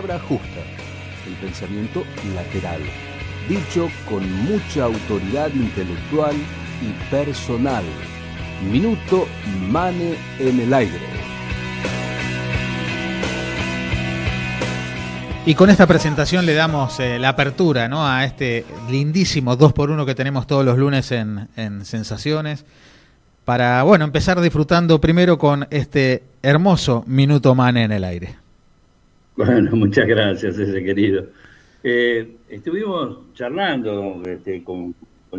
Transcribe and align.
palabra 0.00 0.26
justa, 0.26 0.60
el 1.26 1.34
pensamiento 1.34 2.04
lateral, 2.34 2.80
dicho 3.50 3.90
con 4.08 4.22
mucha 4.44 4.84
autoridad 4.84 5.50
intelectual 5.52 6.34
y 6.80 7.10
personal. 7.10 7.84
Minuto 8.70 9.26
Mane 9.68 10.14
en 10.38 10.60
el 10.60 10.72
aire. 10.72 11.00
Y 15.44 15.54
con 15.54 15.68
esta 15.68 15.86
presentación 15.86 16.46
le 16.46 16.54
damos 16.54 16.98
eh, 17.00 17.18
la 17.18 17.30
apertura 17.30 17.86
¿no? 17.88 18.06
a 18.06 18.24
este 18.24 18.64
lindísimo 18.88 19.58
2x1 19.58 20.06
que 20.06 20.14
tenemos 20.14 20.46
todos 20.46 20.64
los 20.64 20.78
lunes 20.78 21.12
en, 21.12 21.48
en 21.56 21.84
Sensaciones 21.84 22.64
para 23.44 23.82
bueno, 23.82 24.06
empezar 24.06 24.40
disfrutando 24.40 24.98
primero 24.98 25.36
con 25.36 25.66
este 25.70 26.22
hermoso 26.42 27.04
Minuto 27.06 27.54
Mane 27.54 27.84
en 27.84 27.92
el 27.92 28.04
aire. 28.04 28.49
Bueno, 29.42 29.70
muchas 29.74 30.06
gracias, 30.06 30.58
ese 30.58 30.84
querido. 30.84 31.28
Eh, 31.82 32.36
estuvimos 32.50 33.32
charlando 33.32 34.20
este, 34.26 34.62
con, 34.62 34.94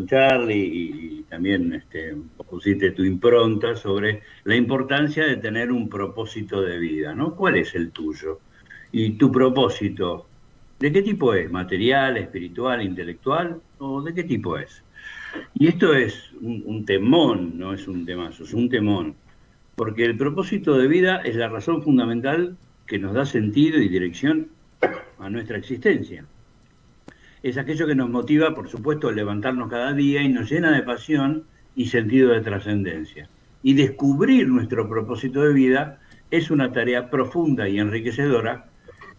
Charlie 0.07 0.55
y, 0.55 1.25
también 1.29 1.71
este, 1.73 2.15
pusiste 2.49 2.91
tu 2.91 3.03
impronta 3.03 3.75
sobre 3.75 4.23
la 4.45 4.55
importancia 4.55 5.27
de 5.27 5.37
tener 5.37 5.71
un 5.71 5.87
propósito 5.87 6.63
de 6.63 6.79
vida, 6.79 7.13
¿no? 7.13 7.35
¿Cuál 7.35 7.57
es 7.57 7.75
el 7.75 7.91
tuyo? 7.91 8.39
Y 8.91 9.11
tu 9.19 9.31
propósito, 9.31 10.25
¿de 10.79 10.91
qué 10.91 11.03
tipo 11.03 11.35
es? 11.35 11.51
¿Material, 11.51 12.17
espiritual, 12.17 12.81
intelectual? 12.81 13.61
¿O 13.77 14.01
de 14.01 14.15
qué 14.15 14.23
tipo 14.23 14.57
es? 14.57 14.83
Y 15.53 15.67
esto 15.67 15.93
es 15.93 16.31
un, 16.41 16.85
temón, 16.85 17.55
no 17.55 17.71
es 17.71 17.87
un 17.87 18.03
temazo, 18.03 18.45
es 18.45 18.53
un 18.55 18.67
temón. 18.67 19.13
Porque 19.75 20.05
el 20.05 20.17
propósito 20.17 20.75
de 20.75 20.87
vida 20.87 21.17
es 21.17 21.35
la 21.35 21.49
razón 21.49 21.83
fundamental 21.83 22.57
que 22.87 22.99
nos 22.99 23.13
da 23.13 23.25
sentido 23.25 23.79
y 23.79 23.89
dirección 23.89 24.49
a 25.19 25.29
nuestra 25.29 25.57
existencia. 25.57 26.25
Es 27.43 27.57
aquello 27.57 27.87
que 27.87 27.95
nos 27.95 28.09
motiva, 28.09 28.53
por 28.53 28.69
supuesto, 28.69 29.09
a 29.09 29.11
levantarnos 29.11 29.69
cada 29.69 29.93
día 29.93 30.21
y 30.21 30.29
nos 30.29 30.51
llena 30.51 30.71
de 30.71 30.83
pasión 30.83 31.45
y 31.75 31.87
sentido 31.87 32.29
de 32.31 32.41
trascendencia. 32.41 33.29
Y 33.63 33.73
descubrir 33.73 34.47
nuestro 34.47 34.87
propósito 34.89 35.41
de 35.43 35.53
vida 35.53 35.99
es 36.29 36.51
una 36.51 36.71
tarea 36.71 37.09
profunda 37.09 37.67
y 37.67 37.79
enriquecedora 37.79 38.65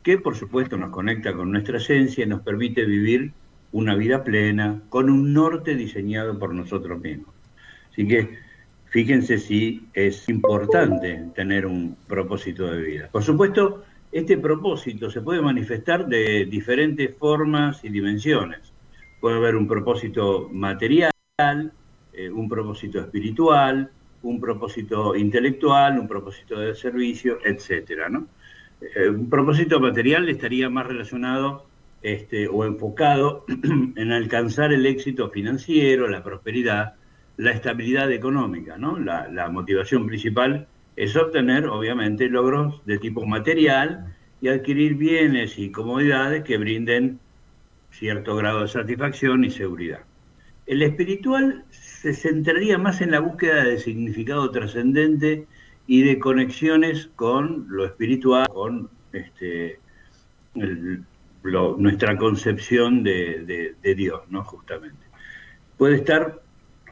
que, 0.03 0.19
por 0.19 0.37
supuesto, 0.37 0.77
nos 0.77 0.91
conecta 0.91 1.33
con 1.33 1.51
nuestra 1.51 1.79
esencia 1.79 2.25
y 2.25 2.29
nos 2.29 2.43
permite 2.43 2.85
vivir 2.85 3.33
una 3.73 3.95
vida 3.95 4.23
plena, 4.23 4.83
con 4.89 5.09
un 5.09 5.33
norte 5.33 5.75
diseñado 5.75 6.39
por 6.39 6.55
nosotros 6.55 7.01
mismos. 7.01 7.35
Así 7.91 8.07
que 8.07 8.39
fíjense 8.93 9.39
si 9.39 9.89
es 9.95 10.29
importante 10.29 11.25
tener 11.35 11.65
un 11.65 11.97
propósito 12.07 12.71
de 12.71 12.83
vida. 12.83 13.09
Por 13.11 13.23
supuesto, 13.23 13.85
este 14.13 14.37
propósito 14.37 15.11
se 15.11 15.23
puede 15.23 15.41
manifestar 15.41 16.07
de 16.07 16.45
diferentes 16.45 17.17
formas 17.17 17.83
y 17.83 17.89
dimensiones. 17.89 18.75
Puede 19.19 19.37
haber 19.37 19.57
un 19.57 19.67
propósito 19.67 20.51
material, 20.53 21.11
eh, 22.13 22.31
un 22.31 22.49
propósito 22.51 23.01
espiritual, 23.01 23.91
un 24.23 24.39
propósito 24.39 25.17
intelectual, 25.17 25.99
un 25.99 26.07
propósito 26.07 26.61
de 26.61 26.75
servicio, 26.75 27.39
etc. 27.43 28.11
Eh, 28.95 29.09
un 29.09 29.31
propósito 29.31 29.81
material 29.81 30.29
estaría 30.29 30.69
más 30.69 30.87
relacionado 30.87 31.65
este, 32.03 32.47
o 32.47 32.67
enfocado 32.67 33.47
en 33.97 34.13
alcanzar 34.13 34.71
el 34.75 34.85
éxito 34.85 35.31
financiero, 35.31 36.09
la 36.09 36.23
prosperidad, 36.23 36.97
la 37.37 37.53
estabilidad 37.53 38.11
económica. 38.13 38.77
¿no? 38.77 38.99
La, 38.99 39.49
motivación 39.51 40.07
principal 40.07 40.67
es 40.97 41.17
obtener, 41.17 41.67
obviamente, 41.67 42.29
logros 42.29 42.85
de 42.87 42.99
tipo 42.99 43.27
material 43.27 44.15
y 44.41 44.49
adquirir 44.49 44.95
bienes 44.95 45.59
y 45.59 45.71
comodidades 45.71 46.45
que 46.45 46.59
brinden 46.59 47.19
cierto 47.91 48.37
grado 48.37 48.63
de 48.63 48.69
satisfacción 48.69 49.45
y 49.45 49.51
seguridad. 49.51 50.01
El 50.67 50.83
espiritual 50.83 51.65
se 51.71 52.15
centraría 52.15 52.79
más 52.79 53.01
en 53.01 53.11
la 53.11 53.21
búsqueda 53.21 53.65
de 53.65 53.79
significado 53.79 54.51
trascendente 54.51 55.47
y 55.87 56.03
de 56.03 56.19
conexiones 56.19 57.11
con 57.17 57.67
lo 57.69 57.85
espiritual, 57.85 58.49
con 58.49 58.89
este, 59.13 59.79
el, 60.55 61.05
nuestra 61.43 62.17
concepción 62.17 63.03
de, 63.03 63.75
Dios, 63.97 64.23
¿no? 64.29 64.45
Justamente. 64.45 65.07
Puede 65.77 65.97
estar 65.97 66.42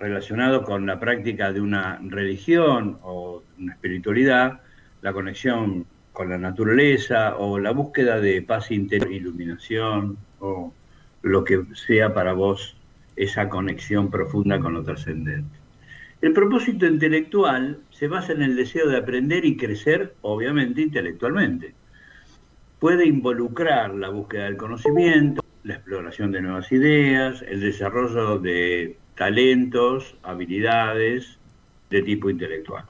relacionado 0.00 0.64
con 0.64 0.86
la 0.86 0.98
práctica 0.98 1.52
de 1.52 1.60
una 1.60 2.00
religión 2.02 2.98
o 3.02 3.44
una 3.58 3.74
espiritualidad, 3.74 4.60
la 5.02 5.12
conexión 5.12 5.86
con 6.12 6.30
la 6.30 6.38
naturaleza 6.38 7.36
o 7.36 7.60
la 7.60 7.70
búsqueda 7.70 8.20
de 8.20 8.42
paz 8.42 8.72
interior, 8.72 9.12
iluminación 9.12 10.18
o 10.40 10.74
lo 11.22 11.44
que 11.44 11.64
sea 11.74 12.12
para 12.12 12.32
vos 12.32 12.76
esa 13.14 13.48
conexión 13.48 14.10
profunda 14.10 14.58
con 14.58 14.74
lo 14.74 14.82
trascendente. 14.82 15.56
El 16.20 16.32
propósito 16.32 16.86
intelectual 16.86 17.80
se 17.90 18.08
basa 18.08 18.32
en 18.32 18.42
el 18.42 18.56
deseo 18.56 18.88
de 18.88 18.96
aprender 18.96 19.44
y 19.44 19.56
crecer, 19.56 20.14
obviamente, 20.22 20.82
intelectualmente 20.82 21.74
puede 22.80 23.06
involucrar 23.06 23.94
la 23.94 24.08
búsqueda 24.08 24.44
del 24.44 24.56
conocimiento, 24.56 25.44
la 25.62 25.74
exploración 25.74 26.32
de 26.32 26.40
nuevas 26.40 26.72
ideas, 26.72 27.42
el 27.42 27.60
desarrollo 27.60 28.38
de 28.38 28.96
talentos, 29.20 30.16
habilidades 30.22 31.38
de 31.90 32.00
tipo 32.00 32.30
intelectual. 32.30 32.86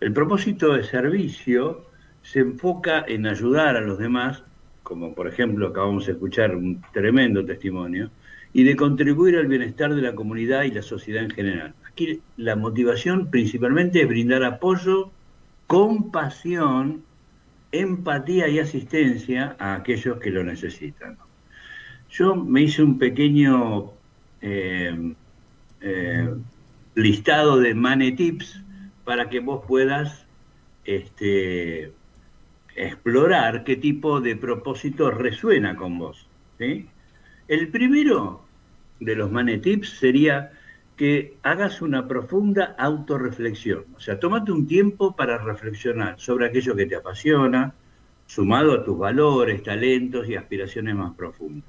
El 0.00 0.12
propósito 0.12 0.74
de 0.74 0.82
servicio 0.82 1.86
se 2.22 2.40
enfoca 2.40 3.04
en 3.06 3.24
ayudar 3.28 3.76
a 3.76 3.80
los 3.80 4.00
demás, 4.00 4.42
como 4.82 5.14
por 5.14 5.28
ejemplo 5.28 5.68
acabamos 5.68 6.06
de 6.06 6.12
escuchar 6.14 6.56
un 6.56 6.82
tremendo 6.92 7.44
testimonio, 7.44 8.10
y 8.52 8.64
de 8.64 8.74
contribuir 8.74 9.36
al 9.36 9.46
bienestar 9.46 9.94
de 9.94 10.02
la 10.02 10.16
comunidad 10.16 10.64
y 10.64 10.72
la 10.72 10.82
sociedad 10.82 11.22
en 11.22 11.30
general. 11.30 11.74
Aquí 11.88 12.20
la 12.36 12.56
motivación 12.56 13.30
principalmente 13.30 14.02
es 14.02 14.08
brindar 14.08 14.42
apoyo, 14.42 15.12
compasión 15.68 17.04
empatía 17.70 18.48
y 18.48 18.58
asistencia 18.58 19.54
a 19.60 19.76
aquellos 19.76 20.18
que 20.18 20.30
lo 20.30 20.42
necesitan. 20.42 21.16
Yo 22.10 22.34
me 22.34 22.62
hice 22.62 22.82
un 22.82 22.98
pequeño 22.98 23.92
eh, 24.40 25.14
eh, 25.84 26.34
listado 26.94 27.58
de 27.58 27.74
Mane 27.74 28.12
Tips 28.12 28.62
para 29.04 29.28
que 29.28 29.40
vos 29.40 29.64
puedas 29.66 30.24
este, 30.86 31.92
explorar 32.74 33.64
qué 33.64 33.76
tipo 33.76 34.22
de 34.22 34.34
propósito 34.34 35.10
resuena 35.10 35.76
con 35.76 35.98
vos. 35.98 36.26
El 36.58 37.68
primero 37.68 38.40
de 38.98 39.14
los 39.14 39.30
Mane 39.30 39.58
Tips 39.58 39.90
sería 39.98 40.52
que 40.96 41.36
hagas 41.42 41.82
una 41.82 42.08
profunda 42.08 42.74
autorreflexión. 42.78 43.84
O 43.94 44.00
sea, 44.00 44.18
tómate 44.18 44.52
un 44.52 44.66
tiempo 44.66 45.14
para 45.14 45.36
reflexionar 45.36 46.18
sobre 46.18 46.46
aquello 46.46 46.74
que 46.74 46.86
te 46.86 46.96
apasiona, 46.96 47.74
sumado 48.26 48.72
a 48.72 48.84
tus 48.84 48.96
valores, 48.96 49.62
talentos 49.62 50.28
y 50.28 50.36
aspiraciones 50.36 50.94
más 50.94 51.14
profundas. 51.14 51.68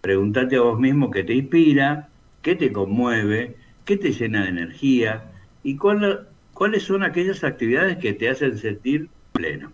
Pregúntate 0.00 0.56
a 0.56 0.62
vos 0.62 0.80
mismo 0.80 1.12
qué 1.12 1.22
te 1.22 1.34
inspira, 1.34 2.08
qué 2.42 2.54
te 2.56 2.72
conmueve, 2.72 3.56
qué 3.84 3.96
te 3.96 4.12
llena 4.12 4.42
de 4.42 4.50
energía 4.50 5.24
y 5.62 5.76
cuáles 5.76 6.82
son 6.82 7.02
aquellas 7.02 7.44
actividades 7.44 7.98
que 7.98 8.12
te 8.12 8.28
hacen 8.28 8.58
sentir 8.58 9.08
pleno. 9.32 9.72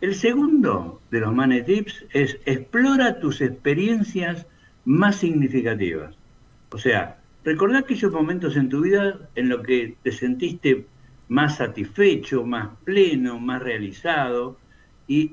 El 0.00 0.14
segundo 0.14 1.00
de 1.10 1.20
los 1.20 1.32
Mane 1.32 1.62
Tips 1.62 2.06
es 2.10 2.38
explora 2.44 3.20
tus 3.20 3.40
experiencias 3.40 4.46
más 4.84 5.16
significativas. 5.16 6.16
O 6.70 6.78
sea, 6.78 7.22
Recordá 7.44 7.80
aquellos 7.80 8.12
momentos 8.12 8.56
en 8.56 8.68
tu 8.68 8.82
vida 8.82 9.18
en 9.34 9.48
los 9.48 9.62
que 9.64 9.96
te 10.02 10.12
sentiste 10.12 10.86
más 11.28 11.56
satisfecho, 11.56 12.44
más 12.44 12.68
pleno, 12.84 13.40
más 13.40 13.62
realizado 13.62 14.58
y 15.08 15.32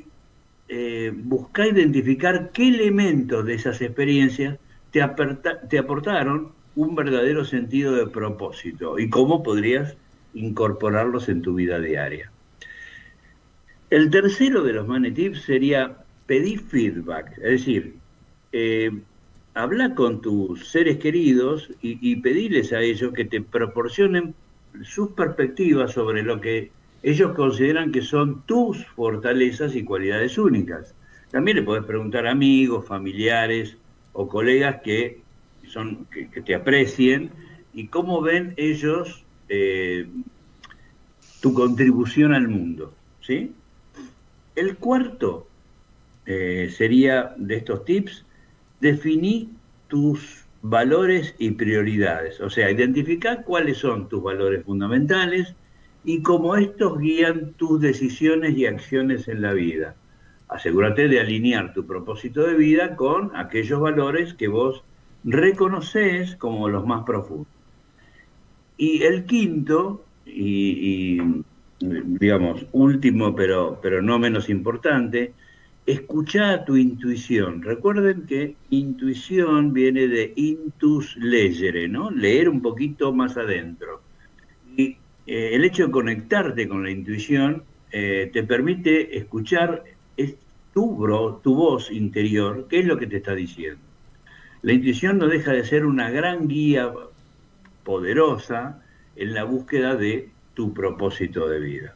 eh, 0.67 1.11
buscá 1.15 1.67
identificar 1.67 2.51
qué 2.51 2.69
elementos 2.69 3.45
de 3.45 3.53
esas 3.53 3.81
experiencias 3.81 4.57
te, 4.91 5.77
aportaron 5.77 6.51
un 6.75 6.95
verdadero 6.95 7.45
sentido 7.45 7.93
de 7.95 8.07
propósito 8.07 8.99
y 8.99 9.09
cómo 9.09 9.43
podrías 9.43 9.95
incorporarlos 10.33 11.29
en 11.29 11.41
tu 11.41 11.55
vida 11.55 11.79
diaria. 11.79 12.31
El 13.89 14.09
tercero 14.09 14.63
de 14.63 14.73
los 14.73 14.87
money 14.87 15.11
tips 15.11 15.41
sería 15.41 15.97
pedir 16.27 16.59
feedback, 16.61 17.31
es 17.37 17.51
decir, 17.51 17.95
eh, 18.51 18.91
habla 19.55 19.95
con 19.95 20.21
tus 20.21 20.69
seres 20.69 20.97
queridos 20.97 21.71
y, 21.81 22.15
pedirles 22.17 22.71
a 22.71 22.81
ellos 22.81 23.13
que 23.13 23.25
te 23.25 23.41
proporcionen 23.41 24.35
sus 24.83 25.09
perspectivas 25.11 25.93
sobre 25.93 26.21
lo 26.21 26.39
que 26.39 26.71
ellos 27.01 27.33
consideran 27.33 27.91
que 27.91 28.01
son 28.01 28.43
tus 28.45 28.85
fortalezas 28.87 29.75
y 29.75 29.83
cualidades 29.83 30.37
únicas. 30.37 30.93
También 31.31 31.57
le 31.57 31.63
podés 31.63 31.85
preguntar 31.85 32.27
a 32.27 32.31
amigos, 32.31 32.85
familiares 32.85 33.77
o 34.19 34.27
colegas 34.27 34.81
que, 34.81 35.21
son, 35.65 36.05
que, 36.11 36.41
te 36.41 36.53
aprecien 36.53 37.31
y 37.73 37.87
cómo 37.87 38.21
ven 38.21 38.53
ellos 38.57 39.23
eh, 39.47 40.09
tu 41.39 41.53
contribución 41.53 42.33
al 42.33 42.49
mundo. 42.49 42.93
¿sí? 43.21 43.53
El 44.57 44.75
cuarto 44.75 45.47
eh, 46.25 46.69
sería 46.75 47.33
de 47.37 47.55
estos 47.55 47.85
tips, 47.85 48.25
definí 48.81 49.51
tus 49.87 50.43
valores 50.61 51.33
y 51.37 51.51
prioridades. 51.51 52.41
O 52.41 52.49
sea, 52.49 52.69
identificar 52.69 53.45
cuáles 53.45 53.77
son 53.77 54.09
tus 54.09 54.21
valores 54.21 54.65
fundamentales 54.65 55.55
y 56.03 56.21
cómo 56.23 56.57
estos 56.57 56.99
guían 56.99 57.53
tus 57.53 57.79
decisiones 57.79 58.57
y 58.57 58.65
acciones 58.65 59.29
en 59.29 59.41
la 59.41 59.53
vida. 59.53 59.95
Asegúrate 60.49 61.07
de 61.07 61.19
alinear 61.19 61.73
tu 61.73 61.85
propósito 61.85 62.41
de 62.41 62.55
vida 62.55 62.95
con 62.95 63.35
aquellos 63.35 63.79
valores 63.79 64.33
que 64.33 64.47
vos 64.47 64.83
reconoces 65.23 66.35
como 66.37 66.69
los 66.69 66.85
más 66.85 67.03
profundos. 67.03 67.47
Y 68.77 69.03
el 69.03 69.25
quinto, 69.25 70.03
y, 70.25 71.19
digamos, 71.79 72.65
último, 72.71 73.35
pero, 73.35 73.79
pero 73.81 74.01
no 74.01 74.17
menos 74.17 74.49
importante, 74.49 75.33
escucha 75.85 76.65
tu 76.65 76.77
intuición. 76.77 77.61
Recuerden 77.61 78.25
que 78.25 78.55
intuición 78.69 79.73
viene 79.73 80.07
de 80.07 80.33
intus 80.35 81.15
legere, 81.17 81.87
¿no? 81.87 82.09
Leer 82.09 82.49
un 82.49 82.61
poquito 82.61 83.11
más 83.13 83.37
adentro. 83.37 84.01
Y 84.75 84.97
eh, 85.27 85.51
el 85.53 85.63
hecho 85.63 85.87
de 85.87 85.91
conectarte 85.91 86.67
con 86.67 86.83
la 86.83 86.91
intuición 86.91 87.63
eh, 87.91 88.29
te 88.31 88.43
permite 88.43 89.17
escuchar 89.17 89.83
tu, 90.73 91.39
tu 91.43 91.55
voz 91.55 91.91
interior, 91.91 92.67
qué 92.69 92.79
es 92.79 92.85
lo 92.85 92.97
que 92.97 93.07
te 93.07 93.17
está 93.17 93.35
diciendo. 93.35 93.81
La 94.61 94.73
intuición 94.73 95.17
no 95.17 95.27
deja 95.27 95.53
de 95.53 95.63
ser 95.63 95.85
una 95.85 96.09
gran 96.09 96.47
guía 96.47 96.91
poderosa 97.83 98.81
en 99.15 99.33
la 99.33 99.43
búsqueda 99.43 99.95
de 99.95 100.29
tu 100.53 100.73
propósito 100.73 101.47
de 101.47 101.59
vida. 101.59 101.95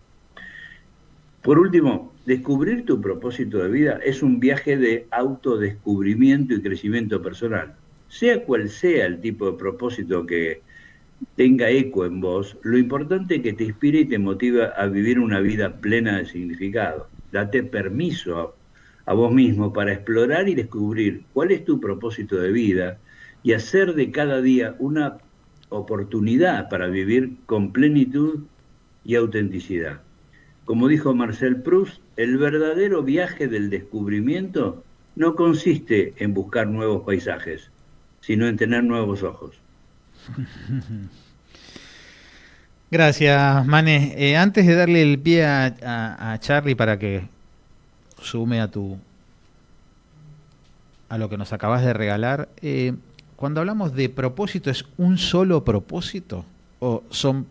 Por 1.41 1.59
último, 1.59 2.13
descubrir 2.25 2.85
tu 2.85 3.01
propósito 3.01 3.57
de 3.57 3.69
vida 3.69 3.99
es 4.03 4.23
un 4.23 4.39
viaje 4.39 4.77
de 4.77 5.07
autodescubrimiento 5.11 6.53
y 6.53 6.61
crecimiento 6.61 7.21
personal. 7.21 7.75
Sea 8.07 8.43
cual 8.45 8.69
sea 8.69 9.07
el 9.07 9.19
tipo 9.19 9.51
de 9.51 9.57
propósito 9.57 10.25
que 10.25 10.61
tenga 11.35 11.69
eco 11.69 12.05
en 12.05 12.21
vos, 12.21 12.57
lo 12.63 12.77
importante 12.77 13.35
es 13.35 13.41
que 13.41 13.53
te 13.53 13.65
inspire 13.65 14.01
y 14.01 14.05
te 14.05 14.19
motive 14.19 14.69
a 14.75 14.85
vivir 14.87 15.19
una 15.19 15.41
vida 15.41 15.81
plena 15.81 16.17
de 16.17 16.25
significado. 16.25 17.07
Date 17.33 17.63
permiso 17.63 18.53
a 19.07 19.13
vos 19.13 19.33
mismo 19.33 19.73
para 19.73 19.91
explorar 19.91 20.47
y 20.47 20.53
descubrir 20.53 21.23
cuál 21.33 21.51
es 21.51 21.65
tu 21.65 21.79
propósito 21.79 22.37
de 22.37 22.51
vida 22.51 22.99
y 23.41 23.53
hacer 23.53 23.95
de 23.95 24.11
cada 24.11 24.39
día 24.39 24.75
una 24.77 25.17
oportunidad 25.69 26.69
para 26.69 26.87
vivir 26.87 27.33
con 27.47 27.73
plenitud 27.73 28.41
y 29.03 29.15
autenticidad. 29.15 30.01
Como 30.65 30.87
dijo 30.87 31.15
Marcel 31.15 31.63
Proust, 31.63 31.99
el 32.17 32.37
verdadero 32.37 33.01
viaje 33.01 33.47
del 33.47 33.71
descubrimiento 33.71 34.83
no 35.15 35.35
consiste 35.35 36.13
en 36.17 36.35
buscar 36.35 36.67
nuevos 36.67 37.03
paisajes, 37.03 37.71
sino 38.21 38.47
en 38.47 38.57
tener 38.57 38.83
nuevos 38.83 39.23
ojos. 39.23 39.59
Gracias, 42.93 43.65
Mane. 43.65 44.13
Eh, 44.17 44.37
antes 44.37 44.67
de 44.67 44.75
darle 44.75 45.01
el 45.01 45.17
pie 45.17 45.43
a, 45.43 45.73
a 46.31 46.39
Charlie 46.39 46.75
para 46.75 46.99
que 46.99 47.23
sume 48.21 48.61
a 48.61 48.67
tu 48.67 48.99
a 51.09 51.17
lo 51.17 51.27
que 51.27 51.35
nos 51.35 51.53
acabas 51.53 51.83
de 51.83 51.91
regalar. 51.91 52.49
Eh, 52.61 52.93
cuando 53.35 53.61
hablamos 53.61 53.95
de 53.95 54.09
propósito, 54.09 54.69
¿es 54.69 54.85
un 54.99 55.17
solo 55.17 55.63
propósito? 55.65 56.45
¿O 56.77 57.01
son 57.09 57.47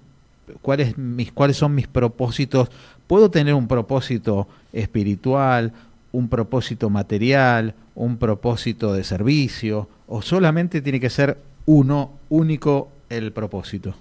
cuáles 0.61 0.97
mis 0.97 1.33
cuáles 1.33 1.57
son 1.57 1.75
mis 1.75 1.89
propósitos? 1.89 2.69
¿Puedo 3.09 3.29
tener 3.29 3.55
un 3.55 3.67
propósito 3.67 4.47
espiritual, 4.73 5.73
un 6.13 6.29
propósito 6.29 6.89
material, 6.89 7.75
un 7.97 8.17
propósito 8.17 8.93
de 8.93 9.03
servicio? 9.03 9.89
¿O 10.07 10.23
solamente 10.23 10.81
tiene 10.81 11.01
que 11.01 11.11
ser 11.11 11.37
uno 11.67 12.13
único 12.29 12.93
el 13.09 13.33
propósito? 13.33 13.97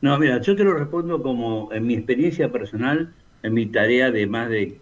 No, 0.00 0.18
mira, 0.18 0.40
yo 0.40 0.56
te 0.56 0.64
lo 0.64 0.74
respondo 0.74 1.22
como 1.22 1.70
en 1.72 1.86
mi 1.86 1.94
experiencia 1.94 2.50
personal, 2.50 3.12
en 3.42 3.54
mi 3.54 3.66
tarea 3.66 4.10
de 4.10 4.26
más 4.26 4.48
de 4.48 4.78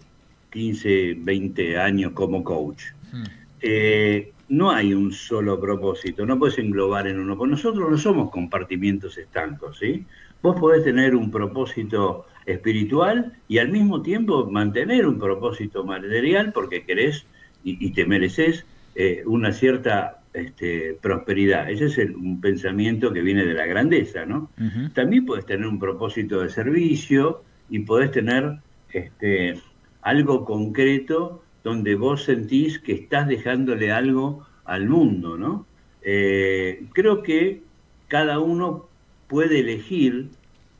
15, 0.50 1.16
20 1.20 1.78
años 1.78 2.12
como 2.12 2.44
coach. 2.44 2.84
Hmm. 3.12 3.24
Eh, 3.60 4.32
no 4.48 4.70
hay 4.70 4.94
un 4.94 5.12
solo 5.12 5.60
propósito, 5.60 6.24
no 6.24 6.38
puedes 6.38 6.58
englobar 6.58 7.06
en 7.06 7.18
uno, 7.18 7.36
porque 7.36 7.50
nosotros 7.50 7.90
no 7.90 7.98
somos 7.98 8.30
compartimientos 8.30 9.18
estancos, 9.18 9.78
¿sí? 9.78 10.06
Vos 10.42 10.58
podés 10.58 10.84
tener 10.84 11.14
un 11.14 11.30
propósito 11.30 12.26
espiritual 12.46 13.32
y 13.48 13.58
al 13.58 13.68
mismo 13.68 14.02
tiempo 14.02 14.48
mantener 14.50 15.06
un 15.06 15.18
propósito 15.18 15.84
material 15.84 16.52
porque 16.52 16.84
querés 16.84 17.26
y, 17.64 17.90
te 17.90 18.06
mereces 18.06 18.64
eh, 18.94 19.22
una 19.26 19.52
cierta 19.52 20.17
este, 20.32 20.98
prosperidad. 21.00 21.70
Ese 21.70 21.86
es 21.86 21.98
un 21.98 22.40
pensamiento 22.40 23.12
que 23.12 23.22
viene 23.22 23.44
de 23.44 23.54
la 23.54 23.66
grandeza, 23.66 24.24
¿no? 24.24 24.50
También 24.94 25.26
podés 25.26 25.46
tener 25.46 25.66
un 25.66 25.78
propósito 25.78 26.40
de 26.40 26.48
servicio 26.48 27.42
y 27.68 27.80
podés 27.80 28.10
tener 28.10 28.58
este, 28.92 29.60
algo 30.02 30.44
concreto 30.44 31.42
donde 31.64 31.94
vos 31.94 32.24
sentís 32.24 32.78
que 32.78 32.92
estás 32.92 33.28
dejándole 33.28 33.92
algo 33.92 34.46
al 34.64 34.88
mundo, 34.88 35.36
¿no? 35.36 35.66
Eh, 36.02 36.86
creo 36.92 37.22
que 37.22 37.62
cada 38.06 38.38
uno 38.38 38.88
puede 39.26 39.60
elegir 39.60 40.30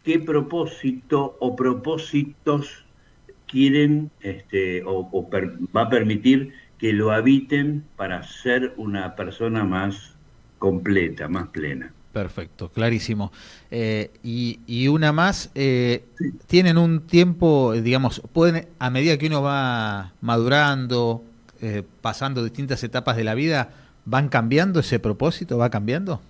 qué 0.04 0.18
propósito 0.18 1.36
o 1.40 1.54
propósitos 1.54 2.84
quieren 3.46 4.10
este, 4.20 4.82
o, 4.84 5.28
va 5.76 5.82
a 5.82 5.88
permitir 5.88 6.52
que 6.78 6.92
lo 6.92 7.10
habiten 7.10 7.84
para 7.96 8.22
ser 8.22 8.72
una 8.76 9.16
persona 9.16 9.64
más 9.64 10.14
completa, 10.58 11.28
más 11.28 11.48
plena. 11.48 11.92
Perfecto, 12.12 12.70
clarísimo. 12.70 13.32
Eh, 13.70 14.10
y, 14.22 14.88
una 14.88 15.12
más, 15.12 15.50
eh, 15.54 16.04
tienen 16.46 16.78
un 16.78 17.02
tiempo, 17.02 17.74
digamos, 17.74 18.22
pueden, 18.32 18.66
a 18.78 18.90
medida 18.90 19.18
que 19.18 19.26
uno 19.26 19.42
va 19.42 20.12
madurando, 20.20 21.22
eh, 21.60 21.82
pasando 22.00 22.42
distintas 22.42 22.82
etapas 22.82 23.16
de 23.16 23.24
la 23.24 23.34
vida, 23.34 23.70
¿van 24.04 24.28
cambiando 24.28 24.80
ese 24.80 24.98
propósito? 24.98 25.58
¿Va 25.58 25.70
cambiando? 25.70 26.20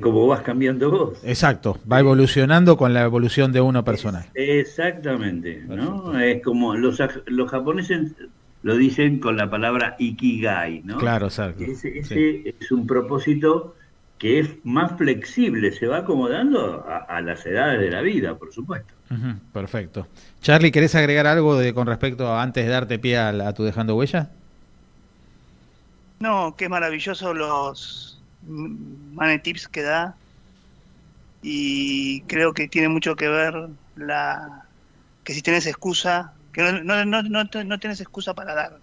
como 0.00 0.28
vas 0.28 0.42
cambiando 0.42 0.88
vos. 0.88 1.18
Exacto, 1.24 1.80
va 1.90 1.98
evolucionando 1.98 2.76
con 2.76 2.94
la 2.94 3.02
evolución 3.02 3.50
de 3.50 3.60
uno 3.60 3.84
personal. 3.84 4.26
exactamente, 4.34 5.64
¿no? 5.66 6.16
Es 6.20 6.40
como 6.44 6.76
los, 6.76 7.02
los 7.26 7.50
japoneses 7.50 8.12
lo 8.62 8.76
dicen 8.76 9.20
con 9.20 9.36
la 9.36 9.48
palabra 9.50 9.96
ikigai, 9.98 10.82
¿no? 10.84 10.98
Claro, 10.98 11.26
exacto. 11.26 11.64
Ese, 11.64 11.98
ese 11.98 12.54
es 12.58 12.72
un 12.72 12.86
propósito 12.86 13.74
que 14.18 14.40
es 14.40 14.50
más 14.64 14.96
flexible, 14.98 15.72
se 15.72 15.86
va 15.86 15.98
acomodando 15.98 16.84
a, 16.86 17.20
las 17.20 17.46
edades 17.46 17.80
de 17.80 17.90
la 17.90 18.02
vida, 18.02 18.36
por 18.36 18.52
supuesto. 18.52 18.92
perfecto. 19.52 20.08
Charlie, 20.40 20.72
¿querés 20.72 20.94
agregar 20.96 21.26
algo 21.26 21.56
de, 21.56 21.72
con 21.72 21.86
respecto 21.86 22.26
a 22.26 22.42
antes 22.42 22.66
de 22.66 22.70
darte 22.70 22.98
pie 22.98 23.16
a, 23.16 23.52
tu 23.54 23.62
dejando 23.62 23.96
huella? 23.96 24.30
No, 26.18 26.56
qué 26.56 26.68
maravilloso 26.68 27.32
los 27.32 28.20
manetips 28.42 29.68
que 29.68 29.82
da 29.82 30.16
y 31.42 32.22
creo 32.22 32.52
que 32.52 32.66
tiene 32.66 32.88
mucho 32.88 33.14
que 33.14 33.28
ver 33.28 33.68
la 33.94 34.64
que 35.22 35.32
si 35.32 35.42
tienes 35.42 35.66
excusa, 35.66 36.32
no, 36.58 37.04
no, 37.04 37.22
no, 37.22 37.78
tienes 37.78 38.00
excusa 38.00 38.34
para 38.34 38.54
dar 38.54 38.78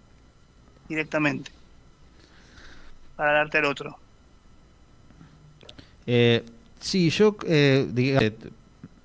directamente, 0.87 1.51
para 3.15 3.33
darte 3.33 3.57
al 3.57 3.65
otro. 3.65 3.97
Eh, 6.07 6.43
sí, 6.79 7.09
yo, 7.09 7.35
eh, 7.45 7.89
eh, 7.95 8.31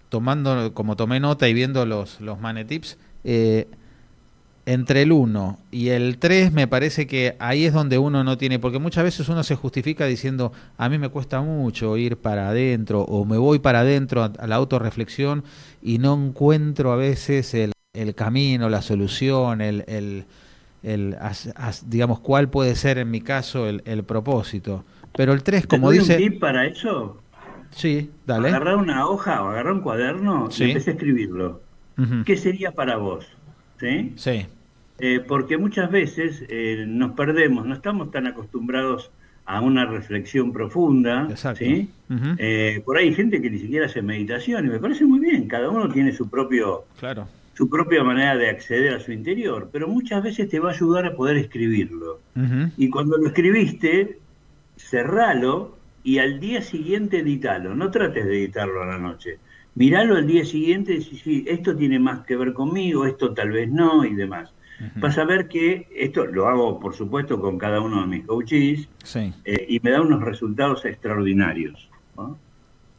tomando, 0.08 0.74
como 0.74 0.96
tomé 0.96 1.18
nota 1.20 1.48
y 1.48 1.54
viendo 1.54 1.86
los, 1.86 2.20
los 2.20 2.38
manetips, 2.40 2.98
eh, 3.24 3.68
entre 4.66 5.02
el 5.02 5.12
1 5.12 5.58
y 5.70 5.88
el 5.88 6.18
3 6.18 6.52
me 6.52 6.68
parece 6.68 7.06
que 7.06 7.34
ahí 7.38 7.64
es 7.64 7.72
donde 7.72 7.98
uno 7.98 8.22
no 8.22 8.38
tiene, 8.38 8.58
porque 8.58 8.78
muchas 8.78 9.04
veces 9.04 9.28
uno 9.28 9.42
se 9.42 9.56
justifica 9.56 10.04
diciendo, 10.06 10.52
a 10.76 10.88
mí 10.88 10.98
me 10.98 11.08
cuesta 11.08 11.40
mucho 11.40 11.96
ir 11.96 12.18
para 12.18 12.50
adentro 12.50 13.00
o 13.00 13.24
me 13.24 13.38
voy 13.38 13.58
para 13.58 13.80
adentro 13.80 14.22
a, 14.22 14.46
la 14.46 14.56
autorreflexión 14.56 15.44
y 15.82 15.98
no 15.98 16.14
encuentro 16.14 16.92
a 16.92 16.96
veces 16.96 17.54
el, 17.54 17.72
el 17.92 18.14
camino, 18.14 18.68
la 18.68 18.82
solución, 18.82 19.60
el, 19.60 19.84
el, 19.88 20.24
el 20.82 21.16
digamos, 21.86 22.20
cuál 22.20 22.48
puede 22.48 22.76
ser 22.76 22.98
en 22.98 23.10
mi 23.10 23.20
caso 23.20 23.68
el, 23.68 23.82
el 23.84 24.04
propósito. 24.04 24.84
Pero 25.16 25.32
el 25.32 25.42
3, 25.42 25.66
como 25.66 25.90
dice... 25.90 26.14
un 26.14 26.18
tip 26.18 26.40
para 26.40 26.66
eso? 26.66 27.20
Sí, 27.70 28.10
dale. 28.26 28.48
Agarrar 28.48 28.76
una 28.76 29.06
hoja 29.06 29.42
o 29.42 29.48
agarrar 29.48 29.72
un 29.72 29.80
cuaderno 29.80 30.48
y 30.56 30.62
empecé 30.62 30.90
a 30.90 30.94
escribirlo. 30.94 31.62
¿Qué 32.24 32.36
sería 32.36 32.72
para 32.72 32.96
vos? 32.96 33.26
¿Sí? 33.78 34.12
Sí. 34.16 34.46
Eh, 35.00 35.20
porque 35.26 35.58
muchas 35.58 35.90
veces 35.90 36.44
eh, 36.48 36.84
nos 36.86 37.12
perdemos, 37.12 37.66
no 37.66 37.74
estamos 37.74 38.10
tan 38.10 38.26
acostumbrados 38.26 39.10
a 39.44 39.60
una 39.60 39.84
reflexión 39.84 40.52
profunda. 40.52 41.26
Exacto. 41.28 41.64
¿sí? 41.64 41.90
Eh, 42.38 42.82
por 42.86 42.96
ahí 42.96 43.08
hay 43.08 43.14
gente 43.14 43.42
que 43.42 43.50
ni 43.50 43.58
siquiera 43.58 43.86
hace 43.86 44.00
meditación 44.00 44.64
y 44.66 44.70
me 44.70 44.78
parece 44.78 45.04
muy 45.04 45.20
bien, 45.20 45.46
cada 45.48 45.68
uno 45.68 45.90
tiene 45.90 46.12
su 46.12 46.28
propio, 46.28 46.84
claro. 46.98 47.28
Su 47.60 47.68
propia 47.68 48.02
manera 48.02 48.38
de 48.38 48.48
acceder 48.48 48.94
a 48.94 49.00
su 49.00 49.12
interior, 49.12 49.68
pero 49.70 49.86
muchas 49.86 50.22
veces 50.22 50.48
te 50.48 50.58
va 50.58 50.70
a 50.70 50.72
ayudar 50.72 51.04
a 51.04 51.14
poder 51.14 51.36
escribirlo. 51.36 52.20
Y 52.78 52.88
cuando 52.88 53.18
lo 53.18 53.26
escribiste, 53.26 54.18
cerralo 54.76 55.76
y 56.02 56.20
al 56.20 56.40
día 56.40 56.62
siguiente 56.62 57.18
editalo. 57.18 57.74
No 57.74 57.90
trates 57.90 58.24
de 58.24 58.38
editarlo 58.38 58.82
a 58.82 58.86
la 58.86 58.96
noche. 58.96 59.40
Miralo 59.74 60.16
al 60.16 60.26
día 60.26 60.42
siguiente 60.46 60.94
y 60.94 60.98
decís, 61.00 61.20
sí, 61.22 61.44
esto 61.46 61.76
tiene 61.76 61.98
más 61.98 62.20
que 62.20 62.34
ver 62.34 62.54
conmigo, 62.54 63.04
esto 63.04 63.34
tal 63.34 63.50
vez 63.50 63.70
no 63.70 64.06
y 64.06 64.14
demás. 64.14 64.54
Vas 64.96 65.18
a 65.18 65.26
ver 65.26 65.46
que 65.46 65.86
esto 65.94 66.24
lo 66.24 66.48
hago, 66.48 66.80
por 66.80 66.94
supuesto, 66.94 67.38
con 67.38 67.58
cada 67.58 67.82
uno 67.82 68.00
de 68.00 68.06
mis 68.06 68.24
coaches 68.24 68.88
eh, 69.44 69.66
y 69.68 69.80
me 69.80 69.90
da 69.90 70.00
unos 70.00 70.22
resultados 70.22 70.86
extraordinarios. 70.86 71.90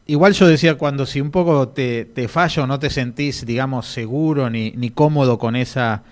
Igual 0.06 0.32
yo 0.32 0.48
decía, 0.48 0.74
cuando 0.74 1.06
si 1.06 1.20
un 1.20 1.30
poco 1.30 1.68
te, 1.68 2.04
te 2.04 2.26
falla 2.28 2.64
o 2.64 2.66
no 2.66 2.78
te 2.78 2.90
sentís, 2.90 3.46
digamos, 3.46 3.86
seguro 3.86 4.50
ni, 4.50 4.72
ni 4.72 4.90
cómodo 4.90 5.38
con 5.38 5.54
esa 5.54 6.02